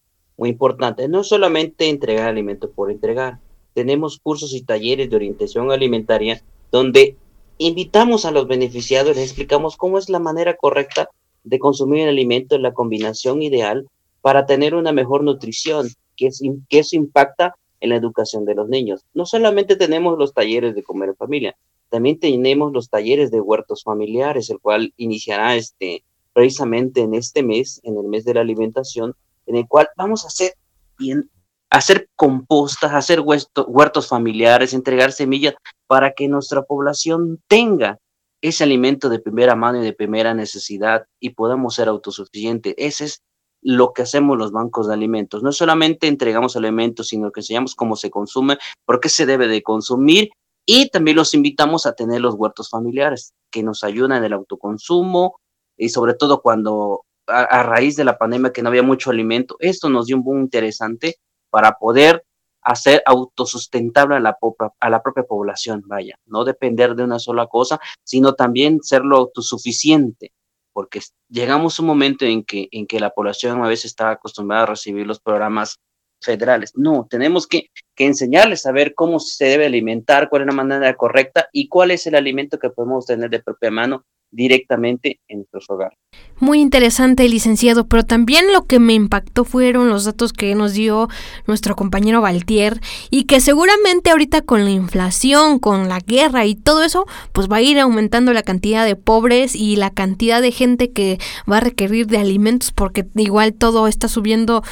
importante. 0.48 1.08
No 1.08 1.22
solamente 1.22 1.88
entregar 1.88 2.28
alimentos 2.28 2.70
por 2.74 2.90
entregar, 2.90 3.38
tenemos 3.74 4.18
cursos 4.18 4.54
y 4.54 4.62
talleres 4.62 5.10
de 5.10 5.16
orientación 5.16 5.70
alimentaria 5.70 6.42
donde 6.72 7.16
invitamos 7.58 8.24
a 8.24 8.30
los 8.30 8.46
beneficiados, 8.48 9.16
les 9.16 9.26
explicamos 9.26 9.76
cómo 9.76 9.98
es 9.98 10.08
la 10.08 10.18
manera 10.18 10.56
correcta 10.56 11.10
de 11.44 11.58
consumir 11.58 12.02
el 12.02 12.10
alimento 12.10 12.56
en 12.56 12.62
la 12.62 12.72
combinación 12.72 13.42
ideal 13.42 13.86
para 14.20 14.46
tener 14.46 14.74
una 14.74 14.92
mejor 14.92 15.22
nutrición, 15.22 15.88
que, 16.16 16.28
es, 16.28 16.40
que 16.68 16.78
eso 16.78 16.96
impacta 16.96 17.54
en 17.80 17.90
la 17.90 17.96
educación 17.96 18.44
de 18.44 18.54
los 18.54 18.68
niños. 18.68 19.04
No 19.14 19.26
solamente 19.26 19.76
tenemos 19.76 20.18
los 20.18 20.32
talleres 20.32 20.74
de 20.74 20.82
comer 20.82 21.10
en 21.10 21.16
familia, 21.16 21.56
también 21.90 22.18
tenemos 22.18 22.72
los 22.72 22.88
talleres 22.88 23.30
de 23.30 23.40
huertos 23.40 23.82
familiares, 23.82 24.48
el 24.50 24.60
cual 24.60 24.94
iniciará 24.96 25.56
este, 25.56 26.04
precisamente 26.32 27.00
en 27.02 27.14
este 27.14 27.42
mes, 27.42 27.80
en 27.82 27.98
el 27.98 28.04
mes 28.04 28.24
de 28.24 28.34
la 28.34 28.40
alimentación, 28.40 29.14
en 29.46 29.56
el 29.56 29.66
cual 29.68 29.88
vamos 29.96 30.24
a 30.24 30.28
hacer 30.28 30.54
bien 30.98 31.28
hacer 31.70 32.08
compostas, 32.16 32.92
hacer 32.92 33.20
huertos 33.20 34.08
familiares, 34.08 34.74
entregar 34.74 35.12
semillas 35.12 35.54
para 35.86 36.12
que 36.12 36.28
nuestra 36.28 36.62
población 36.62 37.40
tenga 37.46 37.98
ese 38.42 38.64
alimento 38.64 39.08
de 39.08 39.20
primera 39.20 39.54
mano 39.54 39.80
y 39.80 39.84
de 39.84 39.92
primera 39.92 40.34
necesidad 40.34 41.06
y 41.20 41.30
podamos 41.30 41.76
ser 41.76 41.88
autosuficientes. 41.88 42.74
Ese 42.76 43.04
es 43.04 43.22
lo 43.62 43.92
que 43.92 44.02
hacemos 44.02 44.36
los 44.36 44.50
bancos 44.50 44.88
de 44.88 44.94
alimentos. 44.94 45.42
No 45.42 45.52
solamente 45.52 46.08
entregamos 46.08 46.56
alimentos, 46.56 47.08
sino 47.08 47.30
que 47.30 47.40
enseñamos 47.40 47.74
cómo 47.74 47.94
se 47.94 48.10
consume, 48.10 48.58
por 48.84 48.98
qué 48.98 49.08
se 49.08 49.26
debe 49.26 49.46
de 49.46 49.62
consumir 49.62 50.30
y 50.66 50.90
también 50.90 51.16
los 51.16 51.34
invitamos 51.34 51.86
a 51.86 51.94
tener 51.94 52.20
los 52.20 52.34
huertos 52.34 52.70
familiares 52.70 53.34
que 53.50 53.62
nos 53.62 53.82
ayudan 53.84 54.18
en 54.18 54.24
el 54.24 54.32
autoconsumo 54.32 55.40
y 55.76 55.88
sobre 55.88 56.14
todo 56.14 56.42
cuando 56.42 57.04
a, 57.26 57.62
raíz 57.62 57.96
de 57.96 58.04
la 58.04 58.18
pandemia 58.18 58.52
que 58.52 58.62
no 58.62 58.68
había 58.68 58.82
mucho 58.82 59.10
alimento, 59.10 59.56
esto 59.60 59.88
nos 59.88 60.06
dio 60.06 60.16
un 60.16 60.24
boom 60.24 60.40
interesante 60.40 61.16
para 61.48 61.76
poder 61.78 62.24
hacer 62.62 63.02
autosustentable 63.06 64.16
a 64.16 64.20
la, 64.20 64.36
a 64.80 64.90
la 64.90 65.02
propia 65.02 65.22
población, 65.22 65.82
vaya, 65.86 66.16
no 66.26 66.44
depender 66.44 66.94
de 66.94 67.04
una 67.04 67.18
sola 67.18 67.46
cosa, 67.46 67.80
sino 68.04 68.34
también 68.34 68.82
serlo 68.82 69.16
autosuficiente, 69.16 70.32
porque 70.72 71.00
llegamos 71.28 71.78
a 71.78 71.82
un 71.82 71.88
momento 71.88 72.24
en 72.26 72.44
que, 72.44 72.68
en 72.70 72.86
que 72.86 73.00
la 73.00 73.10
población 73.10 73.62
a 73.62 73.68
veces 73.68 73.86
está 73.86 74.10
acostumbrada 74.10 74.64
a 74.64 74.66
recibir 74.66 75.06
los 75.06 75.20
programas 75.20 75.78
federales. 76.20 76.72
No, 76.76 77.06
tenemos 77.08 77.46
que, 77.46 77.70
que 77.94 78.06
enseñarles 78.06 78.66
a 78.66 78.72
ver 78.72 78.94
cómo 78.94 79.20
se 79.20 79.46
debe 79.46 79.66
alimentar, 79.66 80.28
cuál 80.28 80.42
es 80.42 80.46
la 80.46 80.54
manera 80.54 80.94
correcta 80.94 81.48
y 81.52 81.68
cuál 81.68 81.90
es 81.90 82.06
el 82.06 82.14
alimento 82.14 82.58
que 82.58 82.70
podemos 82.70 83.06
tener 83.06 83.30
de 83.30 83.42
propia 83.42 83.70
mano 83.70 84.04
directamente 84.30 85.20
en 85.28 85.38
nuestros 85.38 85.68
hogares. 85.68 85.98
Muy 86.38 86.60
interesante, 86.60 87.28
licenciado, 87.28 87.86
pero 87.86 88.04
también 88.04 88.52
lo 88.52 88.64
que 88.64 88.78
me 88.78 88.94
impactó 88.94 89.44
fueron 89.44 89.90
los 89.90 90.06
datos 90.06 90.32
que 90.32 90.54
nos 90.54 90.72
dio 90.72 91.08
nuestro 91.46 91.76
compañero 91.76 92.22
Valtier 92.22 92.80
y 93.10 93.24
que 93.24 93.40
seguramente 93.40 94.10
ahorita 94.10 94.40
con 94.40 94.64
la 94.64 94.70
inflación, 94.70 95.58
con 95.58 95.88
la 95.88 96.00
guerra 96.00 96.46
y 96.46 96.54
todo 96.54 96.82
eso, 96.82 97.06
pues 97.32 97.48
va 97.48 97.56
a 97.56 97.62
ir 97.62 97.78
aumentando 97.78 98.32
la 98.32 98.42
cantidad 98.42 98.86
de 98.86 98.96
pobres 98.96 99.54
y 99.54 99.76
la 99.76 99.90
cantidad 99.90 100.40
de 100.40 100.50
gente 100.50 100.92
que 100.92 101.18
va 101.50 101.58
a 101.58 101.60
requerir 101.60 102.06
de 102.06 102.18
alimentos 102.18 102.72
porque 102.72 103.06
igual 103.16 103.52
todo 103.52 103.86
está 103.86 104.08
subiendo 104.08 104.62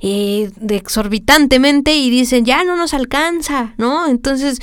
eh, 0.00 0.50
de 0.56 0.76
exorbitantemente 0.76 1.96
y 1.96 2.08
dicen 2.08 2.44
ya 2.44 2.62
no 2.62 2.76
nos 2.76 2.94
alcanza, 2.94 3.74
¿no? 3.78 4.06
Entonces 4.06 4.60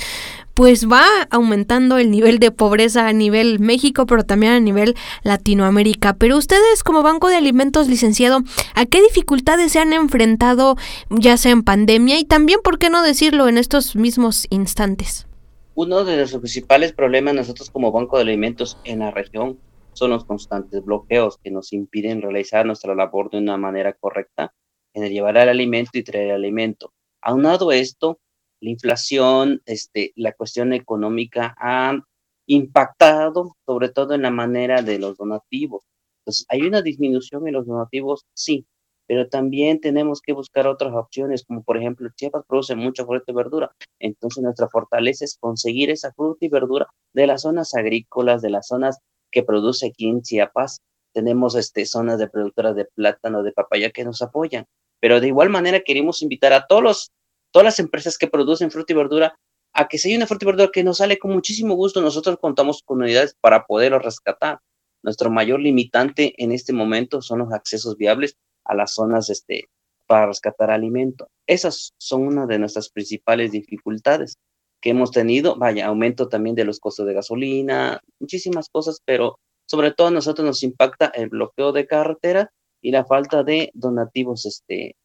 pues 0.54 0.88
va 0.88 1.04
aumentando 1.30 1.98
el 1.98 2.10
nivel 2.10 2.38
de 2.38 2.50
pobreza 2.50 3.08
a 3.08 3.12
nivel 3.12 3.58
México, 3.58 4.06
pero 4.06 4.24
también 4.24 4.52
a 4.52 4.60
nivel 4.60 4.94
Latinoamérica. 5.22 6.14
Pero 6.14 6.36
ustedes 6.36 6.82
como 6.82 7.02
Banco 7.02 7.28
de 7.28 7.36
Alimentos 7.36 7.88
licenciado, 7.88 8.40
¿a 8.74 8.86
qué 8.86 9.02
dificultades 9.02 9.72
se 9.72 9.80
han 9.80 9.92
enfrentado 9.92 10.76
ya 11.10 11.36
sea 11.36 11.52
en 11.52 11.64
pandemia 11.64 12.18
y 12.18 12.24
también, 12.24 12.60
por 12.62 12.78
qué 12.78 12.90
no 12.90 13.02
decirlo, 13.02 13.48
en 13.48 13.58
estos 13.58 13.96
mismos 13.96 14.46
instantes? 14.50 15.26
Uno 15.74 16.04
de 16.04 16.16
los 16.16 16.32
principales 16.36 16.92
problemas 16.92 17.34
nosotros 17.34 17.68
como 17.68 17.90
Banco 17.90 18.16
de 18.16 18.22
Alimentos 18.22 18.78
en 18.84 19.00
la 19.00 19.10
región 19.10 19.58
son 19.92 20.10
los 20.10 20.24
constantes 20.24 20.84
bloqueos 20.84 21.38
que 21.42 21.50
nos 21.50 21.72
impiden 21.72 22.22
realizar 22.22 22.64
nuestra 22.66 22.94
labor 22.94 23.30
de 23.30 23.38
una 23.38 23.56
manera 23.56 23.92
correcta 23.92 24.52
en 24.92 25.02
el 25.04 25.12
llevar 25.12 25.36
el 25.36 25.48
alimento 25.48 25.90
y 25.94 26.04
traer 26.04 26.26
el 26.26 26.36
alimento. 26.36 26.92
Aunado 27.20 27.72
esto, 27.72 28.18
la 28.64 28.70
inflación, 28.70 29.60
este, 29.66 30.12
la 30.16 30.32
cuestión 30.32 30.72
económica 30.72 31.54
ha 31.58 32.00
impactado 32.46 33.56
sobre 33.66 33.90
todo 33.90 34.14
en 34.14 34.22
la 34.22 34.30
manera 34.30 34.80
de 34.80 34.98
los 34.98 35.18
donativos. 35.18 35.84
Entonces, 36.20 36.46
¿hay 36.48 36.62
una 36.62 36.80
disminución 36.80 37.46
en 37.46 37.52
los 37.52 37.66
donativos? 37.66 38.24
Sí, 38.32 38.66
pero 39.06 39.28
también 39.28 39.80
tenemos 39.80 40.22
que 40.22 40.32
buscar 40.32 40.66
otras 40.66 40.94
opciones, 40.94 41.44
como 41.44 41.62
por 41.62 41.76
ejemplo, 41.76 42.08
Chiapas 42.16 42.44
produce 42.48 42.74
mucha 42.74 43.04
fruta 43.04 43.30
y 43.30 43.34
verdura, 43.34 43.70
entonces 43.98 44.42
nuestra 44.42 44.68
fortaleza 44.70 45.26
es 45.26 45.36
conseguir 45.38 45.90
esa 45.90 46.14
fruta 46.14 46.46
y 46.46 46.48
verdura 46.48 46.88
de 47.12 47.26
las 47.26 47.42
zonas 47.42 47.74
agrícolas, 47.74 48.40
de 48.40 48.48
las 48.48 48.68
zonas 48.68 48.98
que 49.30 49.42
produce 49.42 49.88
aquí 49.88 50.08
en 50.08 50.22
Chiapas. 50.22 50.80
Tenemos 51.12 51.54
este, 51.54 51.84
zonas 51.84 52.18
de 52.18 52.28
productoras 52.28 52.74
de 52.76 52.86
plátano, 52.86 53.42
de 53.42 53.52
papaya 53.52 53.90
que 53.90 54.04
nos 54.04 54.22
apoyan, 54.22 54.64
pero 55.00 55.20
de 55.20 55.28
igual 55.28 55.50
manera 55.50 55.80
queremos 55.80 56.22
invitar 56.22 56.54
a 56.54 56.66
todos 56.66 56.82
los 56.82 57.10
todas 57.54 57.64
las 57.64 57.78
empresas 57.78 58.18
que 58.18 58.26
producen 58.26 58.72
fruta 58.72 58.92
y 58.92 58.96
verdura 58.96 59.38
a 59.72 59.86
que 59.86 59.96
si 59.96 60.10
hay 60.10 60.16
una 60.16 60.26
fruta 60.26 60.44
y 60.44 60.46
verdura 60.46 60.70
que 60.72 60.82
nos 60.82 60.96
sale 60.98 61.18
con 61.18 61.32
muchísimo 61.32 61.76
gusto, 61.76 62.02
nosotros 62.02 62.36
contamos 62.40 62.82
con 62.84 63.00
unidades 63.00 63.36
para 63.40 63.64
poderlo 63.64 64.00
rescatar. 64.00 64.58
Nuestro 65.04 65.30
mayor 65.30 65.60
limitante 65.60 66.34
en 66.42 66.50
este 66.50 66.72
momento 66.72 67.22
son 67.22 67.38
los 67.38 67.52
accesos 67.52 67.96
viables 67.96 68.36
a 68.64 68.74
las 68.74 68.94
zonas 68.94 69.30
este, 69.30 69.68
para 70.08 70.26
rescatar 70.26 70.72
alimento. 70.72 71.28
Esas 71.46 71.92
son 71.96 72.26
una 72.26 72.46
de 72.46 72.58
nuestras 72.58 72.88
principales 72.88 73.52
dificultades 73.52 74.36
que 74.80 74.90
hemos 74.90 75.12
tenido. 75.12 75.56
Vaya, 75.56 75.86
aumento 75.86 76.28
también 76.28 76.56
de 76.56 76.64
los 76.64 76.80
costos 76.80 77.06
de 77.06 77.14
gasolina, 77.14 78.00
muchísimas 78.18 78.68
cosas, 78.68 79.00
pero 79.04 79.38
sobre 79.66 79.92
todo 79.92 80.08
a 80.08 80.10
nosotros 80.10 80.44
nos 80.44 80.64
impacta 80.64 81.06
el 81.14 81.28
bloqueo 81.28 81.70
de 81.70 81.86
carretera 81.86 82.50
y 82.82 82.90
la 82.90 83.04
falta 83.04 83.44
de 83.44 83.70
donativos 83.74 84.44
este, 84.44 84.96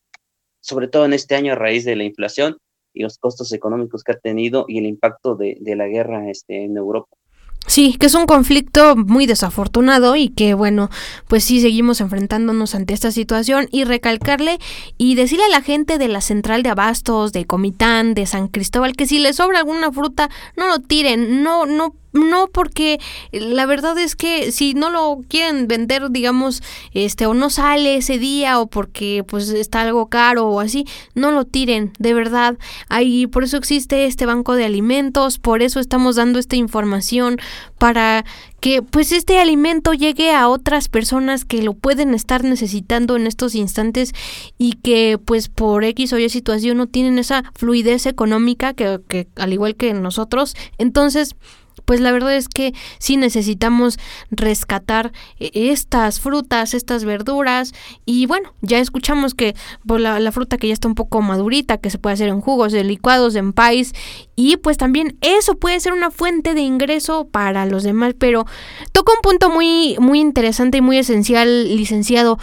sobre 0.61 0.87
todo 0.87 1.05
en 1.05 1.13
este 1.13 1.35
año 1.35 1.53
a 1.53 1.55
raíz 1.55 1.85
de 1.85 1.95
la 1.95 2.03
inflación 2.03 2.57
y 2.93 3.03
los 3.03 3.17
costos 3.17 3.51
económicos 3.53 4.03
que 4.03 4.13
ha 4.13 4.17
tenido 4.17 4.65
y 4.67 4.79
el 4.79 4.85
impacto 4.85 5.35
de, 5.35 5.57
de 5.59 5.75
la 5.75 5.87
guerra 5.87 6.29
este, 6.29 6.63
en 6.63 6.77
Europa. 6.77 7.15
Sí, 7.67 7.97
que 7.99 8.07
es 8.07 8.15
un 8.15 8.25
conflicto 8.25 8.95
muy 8.95 9.27
desafortunado 9.27 10.15
y 10.15 10.29
que 10.29 10.53
bueno, 10.55 10.89
pues 11.27 11.43
sí 11.43 11.61
seguimos 11.61 12.01
enfrentándonos 12.01 12.73
ante 12.73 12.93
esta 12.95 13.11
situación 13.11 13.67
y 13.71 13.83
recalcarle 13.83 14.57
y 14.97 15.13
decirle 15.13 15.45
a 15.45 15.49
la 15.49 15.61
gente 15.61 15.97
de 15.99 16.07
la 16.07 16.21
central 16.21 16.63
de 16.63 16.69
abastos, 16.69 17.31
de 17.31 17.45
Comitán, 17.45 18.15
de 18.15 18.25
San 18.25 18.47
Cristóbal 18.47 18.95
que 18.95 19.05
si 19.05 19.19
les 19.19 19.35
sobra 19.35 19.59
alguna 19.59 19.91
fruta, 19.91 20.29
no 20.57 20.67
lo 20.67 20.79
tiren, 20.79 21.43
no 21.43 21.65
no 21.65 21.93
no 22.13 22.47
porque 22.47 22.99
la 23.31 23.65
verdad 23.65 23.97
es 23.97 24.15
que 24.15 24.51
si 24.51 24.73
no 24.73 24.89
lo 24.89 25.19
quieren 25.27 25.67
vender 25.67 26.09
digamos 26.09 26.63
este 26.93 27.25
o 27.25 27.33
no 27.33 27.49
sale 27.49 27.97
ese 27.97 28.17
día 28.17 28.59
o 28.59 28.67
porque 28.67 29.23
pues 29.27 29.49
está 29.49 29.81
algo 29.81 30.07
caro 30.07 30.47
o 30.47 30.59
así 30.59 30.85
no 31.15 31.31
lo 31.31 31.45
tiren 31.45 31.91
de 31.99 32.13
verdad. 32.13 32.57
Ahí 32.87 33.27
por 33.27 33.43
eso 33.43 33.57
existe 33.57 34.05
este 34.05 34.25
banco 34.25 34.55
de 34.55 34.65
alimentos 34.65 35.37
por 35.37 35.61
eso 35.61 35.79
estamos 35.79 36.15
dando 36.15 36.39
esta 36.39 36.55
información 36.55 37.37
para 37.77 38.25
que 38.59 38.81
pues 38.81 39.11
este 39.11 39.39
alimento 39.39 39.93
llegue 39.93 40.33
a 40.33 40.49
otras 40.49 40.89
personas 40.89 41.45
que 41.45 41.61
lo 41.61 41.73
pueden 41.73 42.13
estar 42.13 42.43
necesitando 42.43 43.15
en 43.15 43.27
estos 43.27 43.55
instantes 43.55 44.13
y 44.57 44.73
que 44.73 45.17
pues 45.23 45.47
por 45.49 45.83
X 45.83 46.13
o 46.13 46.19
Y 46.19 46.29
situación 46.29 46.77
no 46.77 46.87
tienen 46.87 47.19
esa 47.19 47.43
fluidez 47.55 48.05
económica 48.05 48.73
que, 48.73 48.99
que 49.07 49.27
al 49.37 49.53
igual 49.53 49.75
que 49.75 49.93
nosotros. 49.93 50.55
Entonces 50.77 51.35
pues 51.85 52.01
la 52.01 52.11
verdad 52.11 52.35
es 52.35 52.47
que 52.47 52.73
sí 52.99 53.17
necesitamos 53.17 53.97
rescatar 54.29 55.11
eh, 55.39 55.49
estas 55.53 56.19
frutas, 56.19 56.73
estas 56.73 57.03
verduras 57.03 57.73
y 58.05 58.27
bueno, 58.27 58.53
ya 58.61 58.79
escuchamos 58.79 59.33
que 59.33 59.55
pues, 59.87 59.99
la, 60.01 60.31
fruta 60.31 60.57
que 60.57 60.67
ya 60.67 60.73
está 60.73 60.87
un 60.87 60.95
poco 60.95 61.21
madurita, 61.21 61.77
que 61.77 61.89
se 61.89 61.97
puede 61.97 62.13
hacer 62.13 62.29
en 62.29 62.41
jugos, 62.41 62.73
en 62.73 62.87
licuados, 62.87 63.35
en 63.35 63.53
pais 63.53 63.93
y 64.35 64.57
pues 64.57 64.77
también 64.77 65.17
eso 65.21 65.55
puede 65.55 65.79
ser 65.79 65.93
una 65.93 66.11
fuente 66.11 66.53
de 66.53 66.61
ingreso 66.61 67.27
para 67.27 67.65
los 67.65 67.83
demás, 67.83 68.13
pero 68.17 68.45
toca 68.91 69.13
un 69.13 69.21
punto 69.21 69.49
muy 69.49 69.97
muy 69.99 70.19
interesante 70.19 70.77
y 70.77 70.81
muy 70.81 70.97
esencial, 70.99 71.75
licenciado. 71.75 72.37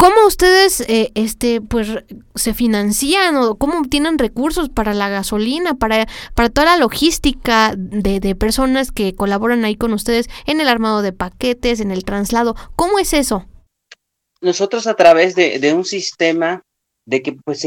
¿Cómo 0.00 0.26
ustedes 0.26 0.80
eh, 0.88 1.12
este, 1.14 1.60
pues, 1.60 1.88
se 2.34 2.54
financian 2.54 3.36
o 3.36 3.56
cómo 3.56 3.78
obtienen 3.78 4.18
recursos 4.18 4.70
para 4.70 4.94
la 4.94 5.10
gasolina, 5.10 5.74
para, 5.74 6.06
para 6.34 6.48
toda 6.48 6.64
la 6.64 6.78
logística 6.78 7.74
de, 7.76 8.18
de, 8.18 8.34
personas 8.34 8.92
que 8.92 9.14
colaboran 9.14 9.62
ahí 9.66 9.76
con 9.76 9.92
ustedes 9.92 10.30
en 10.46 10.62
el 10.62 10.68
armado 10.68 11.02
de 11.02 11.12
paquetes, 11.12 11.80
en 11.80 11.90
el 11.90 12.06
traslado? 12.06 12.54
¿Cómo 12.76 12.98
es 12.98 13.12
eso? 13.12 13.44
Nosotros 14.40 14.86
a 14.86 14.94
través 14.94 15.34
de, 15.34 15.74
un 15.74 15.84
sistema 15.84 16.62
de 17.04 17.20
que 17.20 17.36
pues 17.44 17.62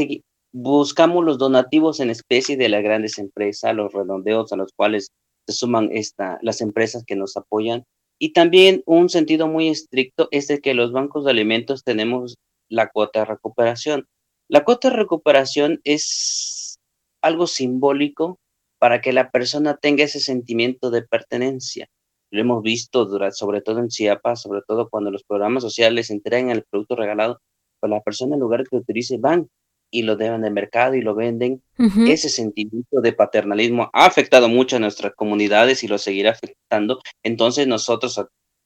buscamos 0.52 1.24
los 1.24 1.38
donativos 1.38 2.00
en 2.00 2.10
especie 2.10 2.56
de 2.56 2.68
las 2.68 2.82
grandes 2.82 3.18
empresas, 3.18 3.76
los 3.76 3.92
redondeos 3.92 4.52
a 4.52 4.56
los 4.56 4.72
cuales 4.74 5.12
se 5.46 5.54
suman 5.54 5.90
esta, 5.92 6.40
las 6.42 6.60
empresas 6.62 7.04
que 7.06 7.14
nos 7.14 7.36
apoyan 7.36 7.84
y 8.24 8.32
también 8.32 8.82
un 8.86 9.10
sentido 9.10 9.48
muy 9.48 9.68
estricto 9.68 10.28
es 10.30 10.48
de 10.48 10.62
que 10.62 10.72
los 10.72 10.92
bancos 10.92 11.26
de 11.26 11.30
alimentos 11.30 11.84
tenemos 11.84 12.38
la 12.70 12.88
cuota 12.88 13.18
de 13.18 13.26
recuperación. 13.26 14.08
La 14.48 14.64
cuota 14.64 14.88
de 14.88 14.96
recuperación 14.96 15.82
es 15.84 16.78
algo 17.20 17.46
simbólico 17.46 18.38
para 18.78 19.02
que 19.02 19.12
la 19.12 19.30
persona 19.30 19.76
tenga 19.76 20.04
ese 20.04 20.20
sentimiento 20.20 20.90
de 20.90 21.02
pertenencia. 21.02 21.86
Lo 22.30 22.40
hemos 22.40 22.62
visto 22.62 23.06
sobre 23.32 23.60
todo 23.60 23.80
en 23.80 23.88
Chiapas, 23.88 24.40
sobre 24.40 24.62
todo 24.66 24.88
cuando 24.88 25.10
los 25.10 25.22
programas 25.24 25.62
sociales 25.62 26.08
entregan 26.08 26.48
el 26.48 26.64
producto 26.64 26.96
regalado, 26.96 27.42
pues 27.78 27.90
la 27.90 28.00
persona 28.00 28.36
en 28.36 28.40
lugar 28.40 28.64
que 28.66 28.76
utilice 28.76 29.18
van 29.18 29.50
y 29.94 30.02
lo 30.02 30.16
dejan 30.16 30.42
de 30.42 30.50
mercado 30.50 30.96
y 30.96 31.02
lo 31.02 31.14
venden. 31.14 31.62
Ese 32.08 32.28
sentimiento 32.28 33.00
de 33.00 33.12
paternalismo 33.12 33.90
ha 33.92 34.06
afectado 34.06 34.48
mucho 34.48 34.74
a 34.74 34.80
nuestras 34.80 35.14
comunidades 35.14 35.84
y 35.84 35.88
lo 35.88 35.98
seguirá 35.98 36.32
afectando. 36.32 37.00
Entonces 37.22 37.68
nosotros 37.68 38.20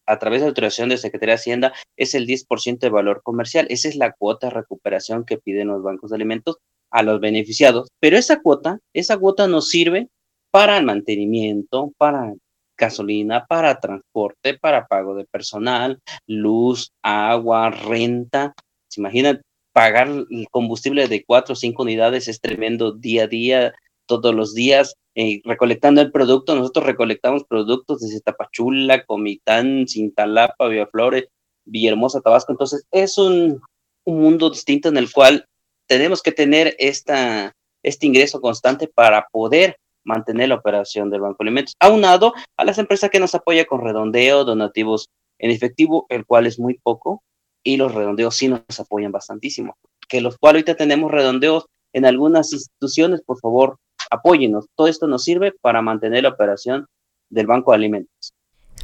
a, 0.07 0.19
través 0.19 0.41
de 0.41 0.47
la 0.47 0.49
autorización 0.49 0.89
de 0.89 0.97
Secretaría 0.97 1.35
de 1.35 1.41
Hacienda 1.41 1.73
es 1.99 2.15
el 2.15 2.27
10% 2.27 2.79
de 2.79 2.89
valor 2.89 3.21
comercial. 3.23 3.67
Esa 3.69 3.89
es 3.89 3.97
la 3.97 4.13
cuota 4.13 4.47
de 4.47 4.55
recuperación 4.55 5.27
que 5.27 5.37
piden 5.37 5.69
los 5.69 5.83
bancos 5.83 6.09
de 6.09 6.17
alimentos 6.17 6.57
a 6.91 7.03
los 7.03 7.21
beneficiados. 7.21 7.91
Pero 8.01 8.17
esa 8.17 8.41
cuota, 8.41 8.79
esa 8.95 9.19
cuota 9.19 9.47
nos 9.49 9.69
sirve 9.69 10.09
para 10.51 10.79
el 10.79 10.87
mantenimiento, 10.87 11.93
para 11.99 12.33
gasolina, 12.79 13.45
para 13.47 13.81
transporte, 13.81 14.57
para 14.57 14.87
pago 14.87 15.15
de 15.15 15.27
personal, 15.27 16.01
luz, 16.27 16.91
agua, 17.03 17.69
renta. 17.69 18.55
¿Se 18.89 19.03
imaginan? 19.03 19.43
Pagar 19.79 20.09
el 20.09 20.49
combustible 20.51 21.07
de 21.07 21.25
cuatro 21.25 21.53
o 21.53 21.57
cinco 21.57 21.85
unidades 21.85 22.27
es 22.27 22.41
tremendo 22.41 22.91
día 22.91 23.23
a 23.23 23.27
día, 23.29 23.75
todos 24.07 24.35
los 24.35 24.53
días, 24.53 24.97
eh, 25.15 25.41
recolectando 25.45 26.01
el 26.01 26.11
producto. 26.11 26.57
Nosotros 26.57 26.85
recolectamos 26.85 27.45
productos 27.45 28.01
desde 28.01 28.21
Tapachula, 28.21 29.05
Comitán, 29.05 29.87
Cintalapa, 29.87 30.67
Villaflores, 30.67 31.29
Villahermosa, 31.65 32.21
Tabasco. 32.21 32.51
Entonces, 32.51 32.89
es 32.91 33.19
un, 33.19 33.61
un 34.03 34.21
mundo 34.21 34.51
distinto 34.51 34.89
en 34.89 34.97
el 34.97 35.13
cual 35.13 35.45
tenemos 35.87 36.23
que 36.23 36.33
tener 36.33 36.75
esta, 36.81 37.55
este 37.85 38.09
ingreso 38.09 38.41
constante 38.41 38.89
para 38.89 39.29
poder 39.31 39.77
mantener 40.03 40.49
la 40.49 40.57
operación 40.57 41.09
del 41.09 41.21
Banco 41.21 41.37
de 41.39 41.51
Alimentos, 41.51 41.75
aunado 41.79 42.35
a 42.57 42.65
las 42.65 42.79
empresas 42.79 43.11
que 43.11 43.21
nos 43.21 43.33
apoyan 43.33 43.67
con 43.67 43.85
redondeo, 43.85 44.43
donativos 44.43 45.09
en 45.39 45.53
efectivo, 45.53 46.07
el 46.09 46.27
cual 46.27 46.47
es 46.47 46.59
muy 46.59 46.81
poco, 46.83 47.23
y 47.63 47.77
los 47.77 47.95
redondeos 47.95 48.37
sí 48.37 48.49
nos 48.49 48.63
apoyan 48.79 49.13
bastantísimo. 49.13 49.77
Que 50.09 50.21
los 50.21 50.39
cuales 50.39 50.61
ahorita 50.61 50.77
tenemos 50.77 51.11
redondeos 51.11 51.67
en 51.93 52.05
algunas 52.07 52.53
instituciones, 52.53 53.23
por 53.23 53.39
favor, 53.41 53.79
apóyenos. 54.11 54.67
Todo 54.75 54.89
esto 54.89 55.07
nos 55.07 55.25
sirve 55.25 55.53
para 55.61 55.83
mantener 55.83 56.23
la 56.23 56.31
operación 56.31 56.87
del 57.31 57.47
Banco 57.47 57.73
de 57.73 57.77
Alimentos. 57.77 58.33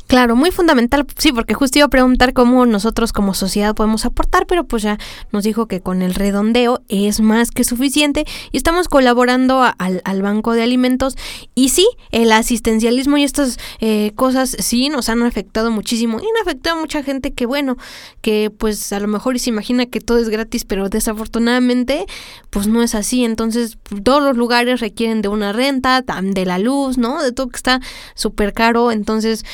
Claro, 0.07 0.37
muy 0.37 0.51
fundamental, 0.51 1.07
sí, 1.17 1.33
porque 1.33 1.55
justo 1.55 1.79
iba 1.79 1.87
a 1.87 1.89
preguntar 1.89 2.35
cómo 2.35 2.67
nosotros 2.67 3.13
como 3.13 3.33
sociedad 3.33 3.75
podemos 3.75 4.05
aportar, 4.05 4.47
pero 4.47 4.65
pues 4.65 4.83
ya 4.83 4.99
nos 5.33 5.45
dijo 5.45 5.67
que 5.67 5.81
con 5.81 6.03
el 6.03 6.15
redondeo 6.15 6.83
es 6.89 7.21
más 7.21 7.51
que 7.51 7.65
suficiente 7.65 8.27
y 8.53 8.57
estamos 8.59 8.89
colaborando 8.89 9.63
al, 9.63 10.03
al, 10.05 10.23
Banco 10.23 10.53
de 10.53 10.63
Alimentos 10.63 11.17
y 11.55 11.71
sí, 11.71 11.89
el 12.11 12.33
asistencialismo 12.33 13.17
y 13.17 13.25
estas 13.25 13.59
eh, 13.81 14.13
cosas 14.15 14.57
sí 14.59 14.91
nos 14.91 15.09
han 15.09 15.23
afectado 15.23 15.71
muchísimo 15.71 16.19
y 16.21 16.23
han 16.23 16.43
afectado 16.43 16.77
a 16.77 16.81
mucha 16.81 17.03
gente 17.03 17.33
que 17.33 17.47
bueno, 17.47 17.79
que 18.21 18.51
pues 18.51 18.93
a 18.93 19.01
lo 19.01 19.09
mejor 19.09 19.39
se 19.39 19.51
imagina 19.51 19.87
que 19.87 20.01
todo 20.01 20.19
es 20.19 20.29
gratis, 20.29 20.67
pero 20.67 20.91
desafortunadamente 20.91 22.05
pues 22.51 22.67
no 22.67 22.83
es 22.83 22.95
así, 22.95 23.25
entonces 23.25 23.79
todos 24.03 24.23
los 24.23 24.37
lugares 24.37 24.81
requieren 24.81 25.23
de 25.23 25.29
una 25.29 25.53
renta, 25.55 26.03
de 26.03 26.45
la 26.45 26.59
luz, 26.59 26.99
¿no? 26.99 27.23
De 27.23 27.33
todo 27.33 27.49
que 27.49 27.57
está 27.57 27.81
súper 28.15 28.53
caro, 28.53 28.93
entonces 28.93 29.45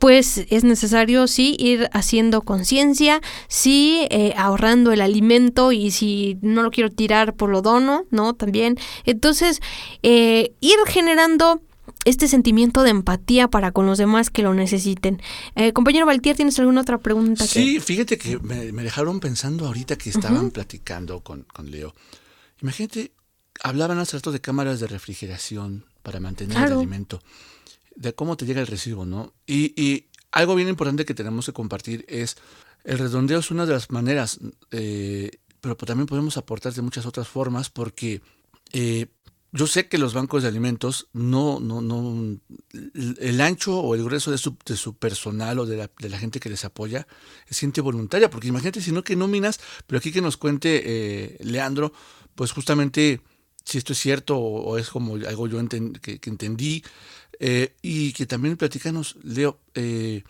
pues 0.00 0.46
es 0.48 0.64
necesario 0.64 1.26
sí 1.26 1.56
ir 1.60 1.90
haciendo 1.92 2.40
conciencia, 2.40 3.20
sí 3.48 4.08
eh, 4.10 4.32
ahorrando 4.34 4.92
el 4.92 5.02
alimento 5.02 5.72
y 5.72 5.90
si 5.90 6.38
no 6.40 6.62
lo 6.62 6.70
quiero 6.70 6.90
tirar 6.90 7.34
por 7.34 7.50
lo 7.50 7.60
dono, 7.60 8.06
¿no? 8.10 8.32
También. 8.32 8.78
Entonces, 9.04 9.60
eh, 10.02 10.54
ir 10.60 10.78
generando 10.86 11.60
este 12.06 12.28
sentimiento 12.28 12.82
de 12.82 12.90
empatía 12.90 13.48
para 13.48 13.72
con 13.72 13.84
los 13.84 13.98
demás 13.98 14.30
que 14.30 14.42
lo 14.42 14.54
necesiten. 14.54 15.20
Eh, 15.54 15.74
compañero 15.74 16.06
Valtier, 16.06 16.34
¿tienes 16.34 16.58
alguna 16.58 16.80
otra 16.80 16.96
pregunta? 16.96 17.46
Sí, 17.46 17.78
fíjate 17.78 18.16
que 18.16 18.38
me, 18.38 18.82
dejaron 18.82 19.20
pensando 19.20 19.66
ahorita 19.66 19.96
que 19.96 20.08
estaban 20.08 20.50
platicando 20.50 21.20
con, 21.20 21.42
con, 21.42 21.70
Leo. 21.70 21.94
Imagínate, 22.62 23.12
hablaban 23.62 23.98
hace 23.98 24.16
rato 24.16 24.32
de 24.32 24.40
cámaras 24.40 24.80
de 24.80 24.86
refrigeración 24.86 25.84
para 26.02 26.20
mantener 26.20 26.56
el 26.56 26.72
alimento 26.72 27.20
de 28.00 28.14
cómo 28.14 28.36
te 28.36 28.46
llega 28.46 28.62
el 28.62 28.66
recibo, 28.66 29.04
¿no? 29.04 29.34
Y, 29.46 30.06
algo 30.32 30.54
bien 30.54 30.68
importante 30.68 31.04
que 31.04 31.12
tenemos 31.12 31.46
que 31.46 31.52
compartir 31.52 32.04
es, 32.08 32.36
el 32.84 32.98
redondeo 32.98 33.40
es 33.40 33.50
una 33.50 33.66
de 33.66 33.72
las 33.72 33.90
maneras, 33.90 34.38
eh, 34.70 35.32
pero 35.60 35.74
también 35.74 36.06
podemos 36.06 36.36
aportar 36.36 36.72
de 36.72 36.82
muchas 36.82 37.04
otras 37.04 37.26
formas 37.26 37.68
porque 37.68 38.22
eh, 38.72 39.08
yo 39.50 39.66
sé 39.66 39.88
que 39.88 39.98
los 39.98 40.14
bancos 40.14 40.44
de 40.44 40.48
alimentos 40.48 41.08
no, 41.12 41.58
no, 41.58 41.80
no, 41.80 42.38
el 42.72 43.40
ancho 43.40 43.80
o 43.80 43.96
el 43.96 44.04
grueso 44.04 44.30
de 44.30 44.38
su, 44.38 44.56
de 44.64 44.76
su 44.76 44.94
personal 44.94 45.58
o 45.58 45.66
de 45.66 45.78
la, 45.78 45.90
de 45.98 46.08
la, 46.08 46.18
gente 46.20 46.38
que 46.38 46.48
les 46.48 46.64
apoya 46.64 47.08
es 47.48 47.58
gente 47.58 47.80
voluntaria, 47.80 48.30
porque 48.30 48.46
imagínate 48.46 48.80
si 48.80 48.92
no 48.92 49.02
que 49.02 49.16
nóminas, 49.16 49.58
pero 49.88 49.98
aquí 49.98 50.12
que 50.12 50.22
nos 50.22 50.36
cuente 50.36 50.82
eh, 50.84 51.38
Leandro, 51.40 51.92
pues 52.36 52.52
justamente 52.52 53.20
si 53.64 53.78
esto 53.78 53.92
es 53.92 53.98
cierto 53.98 54.38
o, 54.38 54.78
es 54.78 54.88
como 54.88 55.14
algo 55.14 55.46
yo 55.46 55.58
que, 55.68 56.20
entendí, 56.24 56.82
eh, 57.40 57.74
y 57.82 58.12
que 58.12 58.26
también 58.26 58.56
platicanos, 58.56 59.16
Leo, 59.24 59.58
eh, 59.74 60.22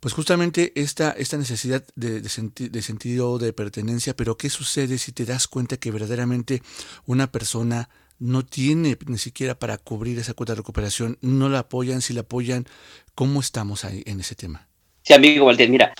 pues 0.00 0.12
justamente 0.12 0.72
esta, 0.76 1.10
esta 1.12 1.38
necesidad 1.38 1.84
de, 1.96 2.20
de, 2.20 2.82
sentido 2.82 3.38
de 3.38 3.52
pertenencia, 3.54 4.14
pero 4.14 4.36
¿qué 4.36 4.50
sucede 4.50 4.98
si 4.98 5.12
te 5.12 5.24
das 5.24 5.48
cuenta 5.48 5.78
que 5.78 5.90
verdaderamente 5.90 6.62
una 7.06 7.32
persona 7.32 7.88
no 8.18 8.44
tiene 8.44 8.96
ni 9.06 9.18
siquiera 9.18 9.58
para 9.58 9.78
cubrir 9.78 10.18
esa 10.18 10.34
cuota 10.34 10.52
de 10.52 10.58
recuperación, 10.58 11.18
no 11.22 11.48
la 11.48 11.60
apoyan, 11.60 12.02
si 12.02 12.12
la 12.12 12.20
apoyan, 12.20 12.66
¿cómo 13.14 13.40
estamos 13.40 13.84
ahí 13.84 14.02
en 14.06 14.20
ese 14.20 14.34
tema? 14.34 14.68
Sí, 15.02 15.14
amigo 15.14 15.46
Walter, 15.46 15.68
mira, 15.70 15.94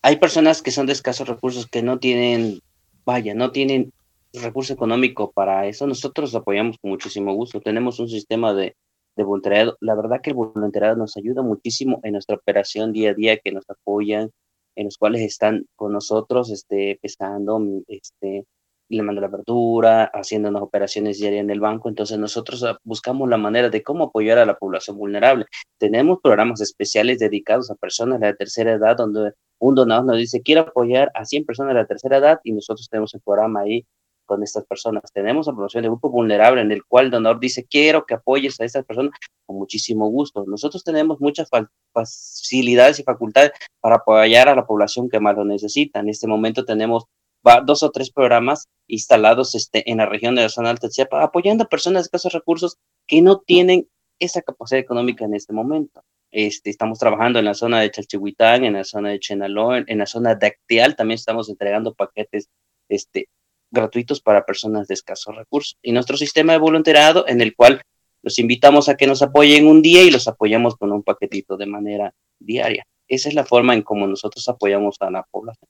hay 0.00 0.16
personas 0.16 0.62
que 0.62 0.70
son 0.70 0.86
de 0.86 0.94
escasos 0.94 1.28
recursos 1.28 1.66
que 1.66 1.82
no 1.82 1.98
tienen, 1.98 2.60
vaya, 3.04 3.34
no 3.34 3.52
tienen 3.52 3.92
recurso 4.32 4.72
económico 4.72 5.32
para 5.32 5.66
eso. 5.66 5.86
Nosotros 5.86 6.34
apoyamos 6.34 6.78
con 6.78 6.90
muchísimo 6.90 7.34
gusto. 7.34 7.60
Tenemos 7.60 7.98
un 7.98 8.08
sistema 8.08 8.54
de 8.54 8.74
de 9.16 9.24
voluntariado. 9.24 9.76
La 9.80 9.94
verdad 9.94 10.20
que 10.22 10.30
el 10.30 10.36
voluntariado 10.36 10.96
nos 10.96 11.16
ayuda 11.16 11.42
muchísimo 11.42 12.00
en 12.02 12.12
nuestra 12.12 12.36
operación 12.36 12.92
día 12.92 13.10
a 13.10 13.14
día, 13.14 13.38
que 13.38 13.52
nos 13.52 13.68
apoyan, 13.68 14.30
en 14.76 14.84
los 14.86 14.98
cuales 14.98 15.22
están 15.22 15.66
con 15.76 15.92
nosotros, 15.92 16.50
este, 16.50 16.98
pesando, 17.02 17.60
este, 17.88 18.46
le 18.88 19.02
mando 19.02 19.20
la 19.20 19.28
verdura, 19.28 20.04
haciendo 20.04 20.48
unas 20.48 20.62
operaciones 20.62 21.18
diarias 21.18 21.42
en 21.42 21.50
el 21.50 21.60
banco. 21.60 21.88
Entonces 21.88 22.18
nosotros 22.18 22.62
ah, 22.64 22.78
buscamos 22.84 23.28
la 23.28 23.38
manera 23.38 23.70
de 23.70 23.82
cómo 23.82 24.04
apoyar 24.04 24.38
a 24.38 24.46
la 24.46 24.56
población 24.56 24.96
vulnerable. 24.98 25.46
Tenemos 25.78 26.18
programas 26.22 26.60
especiales 26.60 27.18
dedicados 27.18 27.70
a 27.70 27.74
personas 27.74 28.20
de 28.20 28.26
la 28.26 28.34
tercera 28.36 28.72
edad, 28.72 28.96
donde 28.96 29.32
un 29.58 29.74
donador 29.74 30.06
nos 30.06 30.18
dice, 30.18 30.42
quiero 30.42 30.62
apoyar 30.62 31.10
a 31.14 31.24
100 31.24 31.44
personas 31.46 31.74
de 31.74 31.80
la 31.80 31.86
tercera 31.86 32.18
edad 32.18 32.40
y 32.44 32.52
nosotros 32.52 32.88
tenemos 32.88 33.14
el 33.14 33.20
programa 33.22 33.60
ahí 33.60 33.86
con 34.26 34.42
estas 34.42 34.64
personas. 34.66 35.02
Tenemos 35.12 35.48
a 35.48 35.52
promoción 35.52 35.82
de 35.82 35.88
grupo 35.88 36.10
vulnerable 36.10 36.62
en 36.62 36.72
el 36.72 36.84
cual 36.84 37.06
el 37.06 37.10
donador 37.10 37.40
dice, 37.40 37.64
quiero 37.64 38.04
que 38.06 38.14
apoyes 38.14 38.60
a 38.60 38.64
estas 38.64 38.84
personas 38.84 39.12
con 39.46 39.56
muchísimo 39.56 40.08
gusto. 40.08 40.44
Nosotros 40.46 40.84
tenemos 40.84 41.20
muchas 41.20 41.48
facilidades 41.92 42.98
y 42.98 43.02
facultades 43.02 43.52
para 43.80 43.96
apoyar 43.96 44.48
a 44.48 44.54
la 44.54 44.66
población 44.66 45.08
que 45.08 45.20
más 45.20 45.36
lo 45.36 45.44
necesita. 45.44 46.00
En 46.00 46.08
este 46.08 46.26
momento 46.26 46.64
tenemos 46.64 47.04
dos 47.64 47.82
o 47.82 47.90
tres 47.90 48.10
programas 48.10 48.68
instalados 48.86 49.54
este, 49.54 49.90
en 49.90 49.98
la 49.98 50.06
región 50.06 50.34
de 50.34 50.42
la 50.42 50.48
zona 50.48 50.70
alta 50.70 50.86
de 50.86 50.92
Chiapas, 50.92 51.24
apoyando 51.24 51.64
a 51.64 51.68
personas 51.68 52.02
de 52.02 52.06
escasos 52.06 52.32
recursos 52.32 52.78
que 53.06 53.20
no 53.20 53.40
tienen 53.40 53.88
esa 54.18 54.42
capacidad 54.42 54.80
económica 54.80 55.24
en 55.24 55.34
este 55.34 55.52
momento. 55.52 56.02
Este, 56.30 56.70
estamos 56.70 56.98
trabajando 56.98 57.38
en 57.38 57.44
la 57.44 57.54
zona 57.54 57.80
de 57.80 57.90
Chalchihuitán, 57.90 58.64
en 58.64 58.74
la 58.74 58.84
zona 58.84 59.10
de 59.10 59.20
Chenaló, 59.20 59.76
en, 59.76 59.84
en 59.88 59.98
la 59.98 60.06
zona 60.06 60.34
de 60.34 60.46
Acteal, 60.46 60.96
también 60.96 61.16
estamos 61.16 61.48
entregando 61.50 61.94
paquetes 61.94 62.48
este, 62.88 63.28
gratuitos 63.72 64.20
para 64.20 64.46
personas 64.46 64.86
de 64.86 64.94
escasos 64.94 65.34
recursos. 65.34 65.76
Y 65.82 65.90
nuestro 65.90 66.16
sistema 66.16 66.52
de 66.52 66.58
voluntariado 66.58 67.26
en 67.26 67.40
el 67.40 67.56
cual 67.56 67.82
los 68.22 68.38
invitamos 68.38 68.88
a 68.88 68.96
que 68.96 69.08
nos 69.08 69.22
apoyen 69.22 69.66
un 69.66 69.82
día 69.82 70.02
y 70.04 70.10
los 70.10 70.28
apoyamos 70.28 70.76
con 70.76 70.92
un 70.92 71.02
paquetito 71.02 71.56
de 71.56 71.66
manera 71.66 72.14
diaria. 72.38 72.86
Esa 73.08 73.28
es 73.28 73.34
la 73.34 73.44
forma 73.44 73.74
en 73.74 73.82
cómo 73.82 74.06
nosotros 74.06 74.48
apoyamos 74.48 74.96
a 75.00 75.10
la 75.10 75.24
población. 75.24 75.68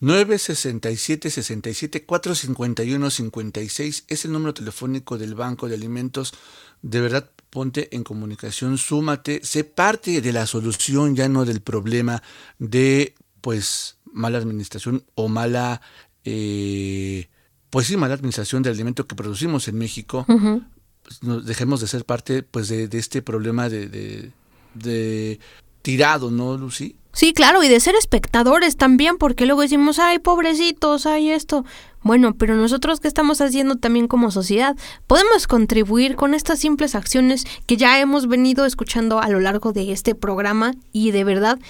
967 0.00 1.30
67 1.30 2.04
451 2.04 3.10
56 3.10 4.04
es 4.08 4.24
el 4.24 4.32
número 4.32 4.52
telefónico 4.52 5.16
del 5.16 5.34
Banco 5.34 5.68
de 5.68 5.76
Alimentos. 5.76 6.34
De 6.82 7.00
verdad, 7.00 7.30
ponte 7.50 7.94
en 7.94 8.02
comunicación, 8.02 8.78
súmate, 8.78 9.40
sé 9.44 9.64
parte 9.64 10.20
de 10.20 10.32
la 10.32 10.46
solución, 10.46 11.14
ya 11.14 11.28
no 11.28 11.44
del 11.44 11.60
problema 11.60 12.22
de 12.58 13.14
pues 13.40 13.98
mala 14.04 14.38
administración 14.38 15.04
o 15.14 15.28
mala 15.28 15.80
eh, 16.24 17.28
pues 17.70 17.86
sí, 17.86 17.96
mala 17.96 18.14
administración 18.14 18.62
del 18.62 18.74
alimento 18.74 19.06
que 19.06 19.14
producimos 19.14 19.68
en 19.68 19.78
México, 19.78 20.26
pues 20.26 21.44
dejemos 21.44 21.80
de 21.80 21.86
ser 21.86 22.04
parte 22.04 22.42
pues 22.42 22.68
de, 22.68 22.88
este 22.92 23.22
problema 23.22 23.68
de, 23.68 24.32
de, 24.74 25.40
tirado, 25.82 26.30
¿no, 26.30 26.56
Lucy? 26.56 26.96
Sí, 27.12 27.34
claro, 27.34 27.62
y 27.62 27.68
de 27.68 27.78
ser 27.78 27.94
espectadores 27.94 28.76
también, 28.76 29.18
porque 29.18 29.44
luego 29.44 29.60
decimos, 29.60 29.98
ay, 29.98 30.18
pobrecitos, 30.18 31.04
ay, 31.04 31.30
esto. 31.30 31.64
Bueno, 32.02 32.34
pero 32.34 32.56
nosotros 32.56 33.00
qué 33.00 33.06
estamos 33.06 33.40
haciendo 33.40 33.76
también 33.76 34.08
como 34.08 34.30
sociedad, 34.30 34.76
podemos 35.06 35.46
contribuir 35.46 36.16
con 36.16 36.34
estas 36.34 36.58
simples 36.58 36.94
acciones 36.94 37.44
que 37.66 37.76
ya 37.76 38.00
hemos 38.00 38.26
venido 38.26 38.64
escuchando 38.64 39.20
a 39.20 39.28
lo 39.28 39.40
largo 39.40 39.72
de 39.72 39.92
este 39.92 40.14
programa 40.14 40.72
y 40.92 41.12
de 41.12 41.22
verdad 41.22 41.60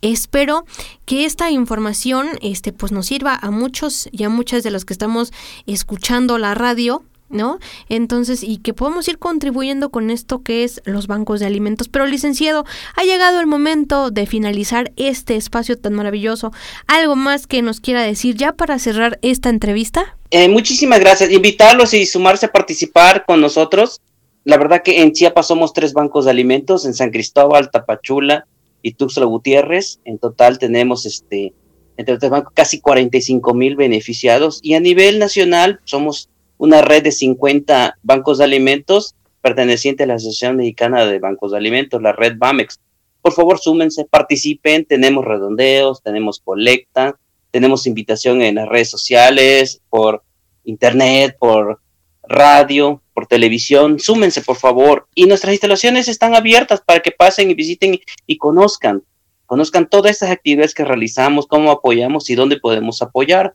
espero 0.00 0.64
que 1.06 1.24
esta 1.24 1.50
información 1.50 2.28
este 2.40 2.72
pues 2.72 2.92
nos 2.92 3.06
sirva 3.06 3.34
a 3.34 3.50
muchos 3.50 4.08
y 4.12 4.22
a 4.22 4.28
muchas 4.28 4.62
de 4.62 4.70
los 4.70 4.84
que 4.84 4.92
estamos 4.92 5.32
escuchando 5.66 6.38
la 6.38 6.54
radio 6.54 7.02
¿no? 7.30 7.58
Entonces, 7.88 8.42
y 8.42 8.58
que 8.58 8.74
podemos 8.74 9.08
ir 9.08 9.18
contribuyendo 9.18 9.90
con 9.90 10.10
esto 10.10 10.42
que 10.42 10.64
es 10.64 10.82
los 10.84 11.06
bancos 11.06 11.40
de 11.40 11.46
alimentos. 11.46 11.88
Pero, 11.88 12.06
licenciado, 12.06 12.64
ha 12.96 13.04
llegado 13.04 13.40
el 13.40 13.46
momento 13.46 14.10
de 14.10 14.26
finalizar 14.26 14.92
este 14.96 15.36
espacio 15.36 15.78
tan 15.78 15.94
maravilloso. 15.94 16.52
¿Algo 16.86 17.16
más 17.16 17.46
que 17.46 17.62
nos 17.62 17.80
quiera 17.80 18.02
decir 18.02 18.36
ya 18.36 18.52
para 18.52 18.78
cerrar 18.78 19.18
esta 19.22 19.48
entrevista? 19.48 20.16
Eh, 20.30 20.48
muchísimas 20.48 21.00
gracias. 21.00 21.30
Invitarlos 21.30 21.94
y 21.94 22.06
sumarse 22.06 22.46
a 22.46 22.52
participar 22.52 23.24
con 23.26 23.40
nosotros. 23.40 24.00
La 24.44 24.56
verdad 24.56 24.82
que 24.82 25.02
en 25.02 25.12
Chiapas 25.12 25.48
somos 25.48 25.72
tres 25.72 25.92
bancos 25.92 26.24
de 26.24 26.30
alimentos, 26.30 26.86
en 26.86 26.94
San 26.94 27.10
Cristóbal, 27.10 27.70
Tapachula 27.70 28.46
y 28.82 28.94
Tuxtla 28.94 29.26
Gutiérrez. 29.26 30.00
En 30.04 30.18
total 30.18 30.58
tenemos 30.58 31.06
este 31.06 31.52
entre 31.96 32.14
los 32.14 32.20
tres 32.20 32.30
bancos 32.30 32.52
casi 32.54 32.80
45 32.80 33.52
mil 33.52 33.76
beneficiados 33.76 34.60
y 34.62 34.72
a 34.72 34.80
nivel 34.80 35.18
nacional 35.18 35.80
somos 35.84 36.30
una 36.60 36.82
red 36.82 37.02
de 37.02 37.10
50 37.10 37.96
bancos 38.02 38.36
de 38.36 38.44
alimentos 38.44 39.14
perteneciente 39.40 40.04
a 40.04 40.06
la 40.06 40.14
Asociación 40.14 40.56
Mexicana 40.56 41.06
de 41.06 41.18
Bancos 41.18 41.52
de 41.52 41.56
Alimentos, 41.56 42.02
la 42.02 42.12
red 42.12 42.34
BAMEX. 42.36 42.78
Por 43.22 43.32
favor, 43.32 43.58
súmense, 43.58 44.04
participen, 44.04 44.84
tenemos 44.84 45.24
redondeos, 45.24 46.02
tenemos 46.02 46.38
colecta, 46.38 47.18
tenemos 47.50 47.86
invitación 47.86 48.42
en 48.42 48.56
las 48.56 48.68
redes 48.68 48.90
sociales, 48.90 49.80
por 49.88 50.22
internet, 50.64 51.34
por 51.40 51.80
radio, 52.28 53.00
por 53.14 53.26
televisión, 53.26 53.98
súmense 53.98 54.42
por 54.42 54.56
favor. 54.56 55.08
Y 55.14 55.24
nuestras 55.24 55.54
instalaciones 55.54 56.08
están 56.08 56.34
abiertas 56.34 56.82
para 56.82 57.00
que 57.00 57.10
pasen 57.10 57.50
y 57.50 57.54
visiten 57.54 57.98
y 58.26 58.36
conozcan, 58.36 59.02
conozcan 59.46 59.88
todas 59.88 60.12
estas 60.12 60.30
actividades 60.30 60.74
que 60.74 60.84
realizamos, 60.84 61.46
cómo 61.46 61.70
apoyamos 61.70 62.28
y 62.28 62.34
dónde 62.34 62.60
podemos 62.60 63.00
apoyar 63.00 63.54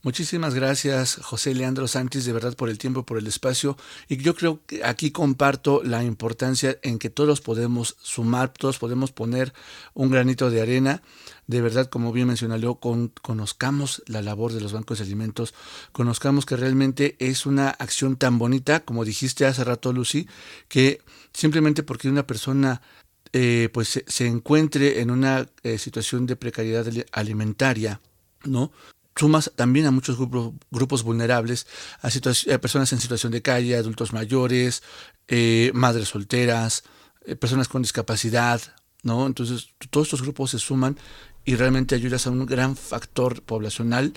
Muchísimas 0.03 0.53
gracias, 0.53 1.15
José 1.15 1.55
Leandro 1.55 1.87
Santis, 1.87 2.25
de 2.25 2.33
verdad 2.33 2.57
por 2.57 2.67
el 2.67 2.77
tiempo, 2.77 3.05
por 3.05 3.17
el 3.17 3.25
espacio. 3.25 3.77
Y 4.09 4.17
yo 4.17 4.35
creo 4.35 4.59
que 4.65 4.83
aquí 4.83 5.11
comparto 5.11 5.81
la 5.81 6.03
importancia 6.03 6.77
en 6.81 6.99
que 6.99 7.09
todos 7.09 7.39
podemos 7.39 7.95
sumar, 8.01 8.51
todos 8.51 8.79
podemos 8.79 9.13
poner 9.13 9.53
un 9.93 10.11
granito 10.11 10.49
de 10.49 10.61
arena. 10.61 11.01
De 11.47 11.61
verdad, 11.61 11.87
como 11.89 12.11
bien 12.11 12.27
mencionó 12.27 12.57
Leo, 12.57 12.81
conozcamos 13.21 14.03
la 14.05 14.21
labor 14.21 14.51
de 14.51 14.59
los 14.59 14.73
bancos 14.73 14.97
de 14.97 15.05
alimentos, 15.05 15.53
conozcamos 15.93 16.45
que 16.45 16.57
realmente 16.57 17.15
es 17.19 17.45
una 17.45 17.69
acción 17.69 18.17
tan 18.17 18.37
bonita, 18.37 18.81
como 18.81 19.05
dijiste 19.05 19.45
hace 19.45 19.63
rato, 19.63 19.93
Lucy, 19.93 20.27
que 20.67 20.99
simplemente 21.31 21.81
porque 21.81 22.09
una 22.09 22.27
persona 22.27 22.81
eh, 23.31 23.69
pues 23.71 24.03
se, 24.05 24.27
encuentre 24.27 24.99
en 24.99 25.11
una 25.11 25.47
eh, 25.63 25.77
situación 25.77 26.25
de 26.25 26.35
precariedad 26.35 26.85
alimentaria, 27.13 28.01
¿no? 28.43 28.73
Sumas 29.15 29.51
también 29.55 29.85
a 29.85 29.91
muchos 29.91 30.17
grupos, 30.17 30.53
grupos 30.71 31.03
vulnerables, 31.03 31.67
a, 32.01 32.09
personas 32.59 32.91
en 32.93 32.99
situación 32.99 33.31
de 33.31 33.41
calle, 33.41 33.75
adultos 33.75 34.13
mayores, 34.13 34.83
eh, 35.27 35.71
madres 35.73 36.09
solteras, 36.09 36.83
eh, 37.25 37.35
personas 37.35 37.67
con 37.67 37.81
discapacidad, 37.81 38.61
¿no? 39.03 39.27
Entonces, 39.27 39.69
todos 39.89 40.07
estos 40.07 40.21
grupos 40.21 40.51
se 40.51 40.59
suman 40.59 40.97
y 41.45 41.55
realmente 41.55 41.95
ayudas 41.95 42.25
a 42.25 42.31
un 42.31 42.45
gran 42.45 42.75
factor 42.75 43.41
poblacional 43.41 44.13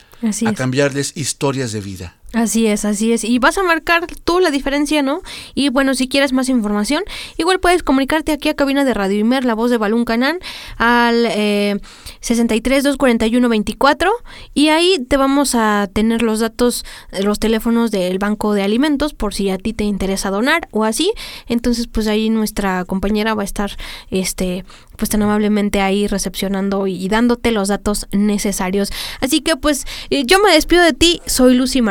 a 0.47 0.53
cambiarles 0.55 1.17
historias 1.17 1.73
de 1.73 1.81
vida. 1.81 2.17
Así 2.33 2.67
es, 2.67 2.85
así 2.85 3.13
es. 3.13 3.25
Y 3.25 3.39
vas 3.39 3.57
a 3.57 3.63
marcar 3.63 4.07
tú 4.25 4.41
la 4.41 4.51
diferencia, 4.51 5.03
¿no? 5.03 5.23
Y 5.55 5.69
bueno, 5.69 5.95
si 5.95 6.09
quieres 6.09 6.33
más 6.33 6.49
información, 6.49 7.03
igual 7.39 7.61
puedes 7.61 7.83
comunicarte 7.83 8.33
aquí 8.33 8.49
a 8.49 8.55
cabina 8.55 8.85
de 8.85 8.95
Radio 8.95 9.19
Imer, 9.21 9.45
la 9.45 9.55
voz 9.55 9.71
de 9.71 9.79
Balún 9.79 10.05
Canán, 10.05 10.39
al 10.77 11.27
eh, 11.31 11.81
63 12.21 12.83
241 12.83 13.49
24 13.49 14.11
y 14.55 14.69
ahí 14.69 14.99
te 15.09 15.17
vamos 15.17 15.55
a 15.55 15.89
tener 15.93 16.23
los 16.23 16.41
datos, 16.41 16.85
los 17.23 17.39
teléfonos 17.39 17.91
del 17.91 18.19
Banco 18.19 18.53
de 18.55 18.63
Alimentos 18.63 19.15
por 19.15 19.33
si 19.33 19.49
a 19.51 19.59
ti 19.59 19.73
te 19.73 19.85
interesa 19.85 20.31
donar 20.31 20.69
o 20.73 20.85
así. 20.85 21.13
Entonces, 21.47 21.87
pues 21.87 22.09
ahí 22.09 22.29
nuestra 22.29 22.85
compañera 22.85 23.35
va 23.35 23.43
a 23.43 23.45
estar, 23.45 23.77
este, 24.11 24.65
pues 24.97 25.11
tan 25.11 25.23
amablemente 25.23 25.81
ahí 25.81 26.07
recepcionando 26.07 26.87
y, 26.87 27.07
dándote 27.09 27.53
los 27.53 27.69
datos 27.69 28.09
necesarios. 28.13 28.91
Así 29.21 29.41
que 29.41 29.57
pues 29.57 29.87
eh, 30.11 30.25
yo 30.27 30.41
me 30.41 30.53
despido 30.53 30.83
de 30.83 30.93
ti, 30.93 31.21
soy 31.27 31.55
Lucy 31.55 31.83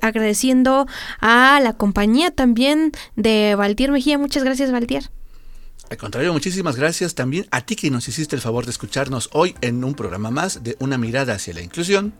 Agradeciendo 0.00 0.86
a 1.20 1.60
la 1.62 1.72
compañía 1.74 2.30
también 2.30 2.92
de 3.16 3.54
Valtier 3.54 3.92
Mejía. 3.92 4.18
Muchas 4.18 4.44
gracias, 4.44 4.72
Valtier. 4.72 5.10
Al 5.90 5.96
contrario, 5.96 6.32
muchísimas 6.32 6.76
gracias 6.76 7.14
también 7.14 7.46
a 7.50 7.62
ti 7.62 7.74
que 7.74 7.90
nos 7.90 8.08
hiciste 8.08 8.36
el 8.36 8.42
favor 8.42 8.64
de 8.66 8.72
escucharnos 8.72 9.30
hoy 9.32 9.54
en 9.62 9.82
un 9.84 9.94
programa 9.94 10.30
más 10.30 10.62
de 10.62 10.76
Una 10.80 10.98
mirada 10.98 11.34
hacia 11.34 11.54
la 11.54 11.62
inclusión. 11.62 12.12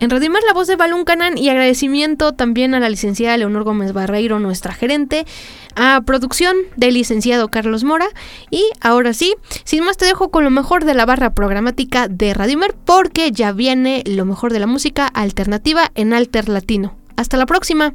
En 0.00 0.10
Radio 0.10 0.30
la 0.46 0.52
voz 0.52 0.66
de 0.66 0.76
Balún 0.76 1.04
Canán 1.04 1.38
y 1.38 1.48
agradecimiento 1.48 2.32
también 2.32 2.74
a 2.74 2.80
la 2.80 2.88
licenciada 2.88 3.36
Leonor 3.36 3.62
Gómez 3.62 3.92
Barreiro, 3.92 4.40
nuestra 4.40 4.74
gerente, 4.74 5.24
a 5.76 6.02
producción 6.04 6.56
del 6.76 6.94
licenciado 6.94 7.48
Carlos 7.48 7.84
Mora 7.84 8.08
y 8.50 8.64
ahora 8.80 9.12
sí, 9.12 9.34
sin 9.64 9.84
más 9.84 9.96
te 9.96 10.04
dejo 10.04 10.30
con 10.30 10.44
lo 10.44 10.50
mejor 10.50 10.84
de 10.84 10.94
la 10.94 11.06
barra 11.06 11.32
programática 11.32 12.08
de 12.08 12.34
Radimer 12.34 12.74
porque 12.84 13.30
ya 13.30 13.52
viene 13.52 14.02
lo 14.04 14.24
mejor 14.24 14.52
de 14.52 14.58
la 14.58 14.66
música 14.66 15.06
alternativa 15.06 15.90
en 15.94 16.12
Alter 16.12 16.48
Latino. 16.48 16.96
Hasta 17.16 17.36
la 17.36 17.46
próxima. 17.46 17.94